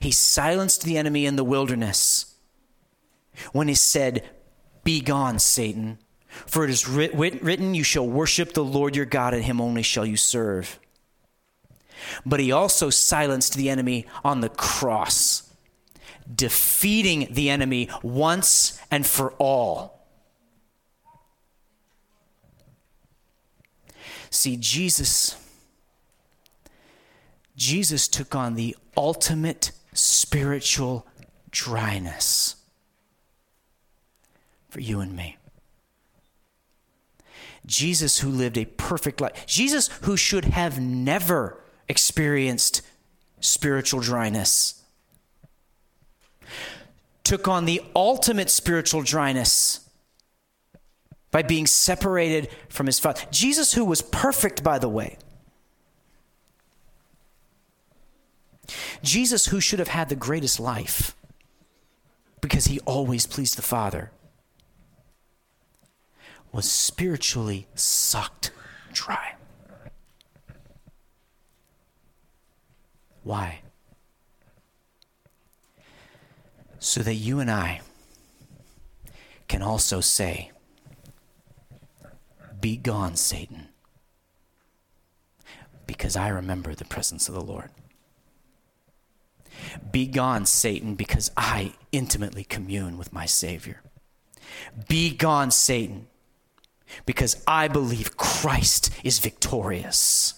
He 0.00 0.10
silenced 0.12 0.84
the 0.84 0.96
enemy 0.96 1.26
in 1.26 1.36
the 1.36 1.44
wilderness 1.44 2.34
when 3.52 3.68
he 3.68 3.74
said, 3.74 4.28
Be 4.84 5.00
gone, 5.00 5.38
Satan. 5.38 5.98
For 6.46 6.64
it 6.64 6.70
is 6.70 6.88
writ- 6.88 7.14
written, 7.14 7.74
You 7.74 7.82
shall 7.82 8.06
worship 8.06 8.52
the 8.52 8.64
Lord 8.64 8.96
your 8.96 9.04
God, 9.04 9.34
and 9.34 9.44
him 9.44 9.60
only 9.60 9.82
shall 9.82 10.06
you 10.06 10.16
serve. 10.16 10.78
But 12.24 12.40
he 12.40 12.52
also 12.52 12.90
silenced 12.90 13.54
the 13.54 13.70
enemy 13.70 14.06
on 14.24 14.40
the 14.40 14.48
cross, 14.48 15.50
defeating 16.32 17.28
the 17.30 17.50
enemy 17.50 17.88
once 18.02 18.80
and 18.90 19.06
for 19.06 19.32
all. 19.32 20.06
See, 24.30 24.56
Jesus 24.56 25.36
Jesus 27.56 28.08
took 28.08 28.34
on 28.34 28.54
the 28.54 28.76
ultimate 28.96 29.72
spiritual 29.92 31.06
dryness 31.50 32.56
for 34.68 34.80
you 34.80 35.00
and 35.00 35.14
me. 35.14 35.36
Jesus, 37.64 38.18
who 38.18 38.30
lived 38.30 38.58
a 38.58 38.64
perfect 38.64 39.20
life, 39.20 39.46
Jesus, 39.46 39.88
who 40.02 40.16
should 40.16 40.46
have 40.46 40.80
never 40.80 41.61
experienced 41.88 42.82
spiritual 43.40 44.00
dryness, 44.00 44.82
took 47.24 47.48
on 47.48 47.64
the 47.64 47.80
ultimate 47.94 48.50
spiritual 48.50 49.02
dryness 49.02 49.88
by 51.30 51.42
being 51.42 51.66
separated 51.66 52.48
from 52.68 52.86
his 52.86 52.98
Father. 52.98 53.22
Jesus, 53.30 53.72
who 53.72 53.84
was 53.84 54.02
perfect, 54.02 54.62
by 54.62 54.78
the 54.78 54.88
way, 54.88 55.18
Jesus, 59.02 59.46
who 59.46 59.60
should 59.60 59.78
have 59.78 59.88
had 59.88 60.08
the 60.08 60.16
greatest 60.16 60.60
life 60.60 61.16
because 62.40 62.66
he 62.66 62.80
always 62.80 63.26
pleased 63.26 63.56
the 63.56 63.62
Father, 63.62 64.10
was 66.52 66.70
spiritually 66.70 67.66
sucked 67.74 68.50
dry. 68.92 69.34
Why? 73.22 73.60
So 76.78 77.00
that 77.02 77.14
you 77.14 77.38
and 77.38 77.50
I 77.50 77.80
can 79.48 79.62
also 79.62 80.00
say, 80.00 80.50
Be 82.60 82.76
gone, 82.76 83.16
Satan, 83.16 83.68
because 85.86 86.16
I 86.16 86.28
remember 86.28 86.74
the 86.74 86.84
presence 86.84 87.28
of 87.28 87.34
the 87.34 87.40
Lord. 87.40 87.70
Be 89.90 90.06
gone, 90.06 90.46
Satan, 90.46 90.94
because 90.94 91.30
I 91.36 91.74
intimately 91.92 92.44
commune 92.44 92.98
with 92.98 93.12
my 93.12 93.26
Savior. 93.26 93.82
Be 94.88 95.14
gone, 95.14 95.50
Satan, 95.50 96.08
because 97.06 97.42
I 97.46 97.68
believe 97.68 98.16
Christ 98.16 98.90
is 99.04 99.18
victorious. 99.18 100.34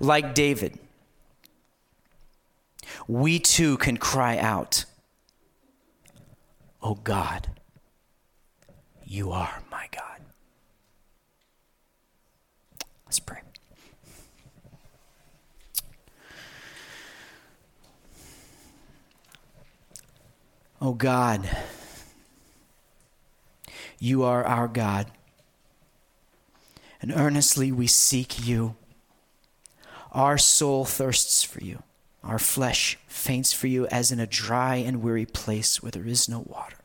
Like 0.00 0.34
David, 0.34 0.78
we 3.08 3.38
too 3.38 3.76
can 3.76 3.96
cry 3.96 4.38
out, 4.38 4.84
Oh 6.82 6.94
God, 6.94 7.48
you 9.04 9.32
are 9.32 9.62
my 9.70 9.88
God. 9.90 10.20
Let's 13.06 13.18
pray. 13.18 13.40
Oh 20.80 20.92
God, 20.92 21.48
you 23.98 24.22
are 24.22 24.44
our 24.44 24.68
God, 24.68 25.10
and 27.00 27.10
earnestly 27.12 27.72
we 27.72 27.86
seek 27.86 28.46
you. 28.46 28.76
Our 30.16 30.38
soul 30.38 30.86
thirsts 30.86 31.42
for 31.42 31.62
you, 31.62 31.82
our 32.24 32.38
flesh 32.38 32.98
faints 33.06 33.52
for 33.52 33.66
you 33.66 33.86
as 33.88 34.10
in 34.10 34.18
a 34.18 34.26
dry 34.26 34.76
and 34.76 35.02
weary 35.02 35.26
place 35.26 35.82
where 35.82 35.92
there 35.92 36.06
is 36.06 36.26
no 36.26 36.38
water. 36.46 36.78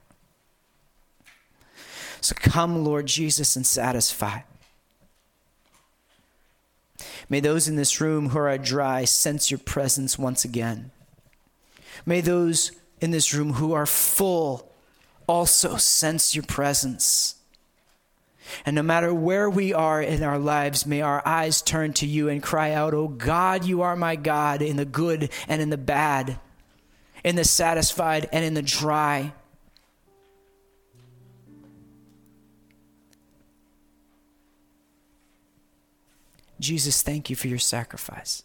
So 2.19 2.36
come, 2.36 2.84
Lord 2.84 3.05
Jesus, 3.05 3.55
and 3.55 3.65
satisfy. 3.65 4.41
May 7.29 7.39
those 7.39 7.69
in 7.69 7.77
this 7.77 8.01
room 8.01 8.29
who 8.29 8.38
are 8.38 8.57
dry 8.57 9.05
sense 9.05 9.49
your 9.49 9.59
presence 9.59 10.19
once 10.19 10.43
again. 10.43 10.91
May 12.05 12.19
those 12.19 12.73
in 12.99 13.11
this 13.11 13.34
room 13.34 13.53
who 13.53 13.71
are 13.71 13.86
full 13.86 14.73
also 15.25 15.77
sense 15.77 16.36
your 16.36 16.43
presence. 16.43 17.36
And 18.66 18.76
no 18.76 18.84
matter 18.84 19.14
where 19.14 19.50
we 19.50 19.74
are 19.74 20.02
in 20.02 20.24
our 20.24 20.39
lives, 20.39 20.86
may 20.86 21.02
our 21.02 21.22
eyes 21.26 21.62
turn 21.62 21.94
to 21.94 22.08
you 22.08 22.30
and 22.30 22.42
cry 22.42 22.72
out, 22.74 22.94
Oh 22.94 23.08
God, 23.08 23.66
you 23.66 23.82
are 23.82 23.96
my 23.96 24.16
God 24.16 24.62
in 24.62 24.78
the 24.78 24.86
good 24.86 25.30
and 25.48 25.62
in 25.62 25.70
the 25.70 25.78
bad, 25.78 26.39
in 27.24 27.36
the 27.36 27.44
satisfied 27.44 28.28
and 28.32 28.44
in 28.44 28.54
the 28.54 28.62
dry. 28.62 29.34
Jesus, 36.60 37.02
thank 37.02 37.30
you 37.30 37.36
for 37.36 37.48
your 37.48 37.60
sacrifice. 37.60 38.44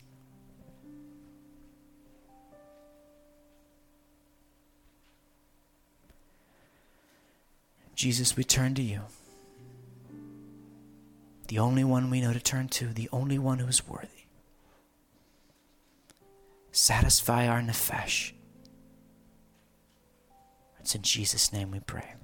Jesus, 7.94 8.36
we 8.36 8.44
turn 8.44 8.74
to 8.74 8.82
you 8.82 9.00
the 11.48 11.58
only 11.58 11.84
one 11.84 12.10
we 12.10 12.20
know 12.20 12.32
to 12.32 12.40
turn 12.40 12.68
to, 12.68 12.86
the 12.88 13.08
only 13.12 13.38
one 13.38 13.58
who 13.58 13.66
is 13.66 13.86
worthy. 13.86 14.08
Satisfy 16.72 17.46
our 17.48 17.60
nefesh. 17.60 18.32
It's 20.80 20.94
in 20.94 21.02
Jesus' 21.02 21.52
name 21.52 21.70
we 21.70 21.80
pray. 21.80 22.14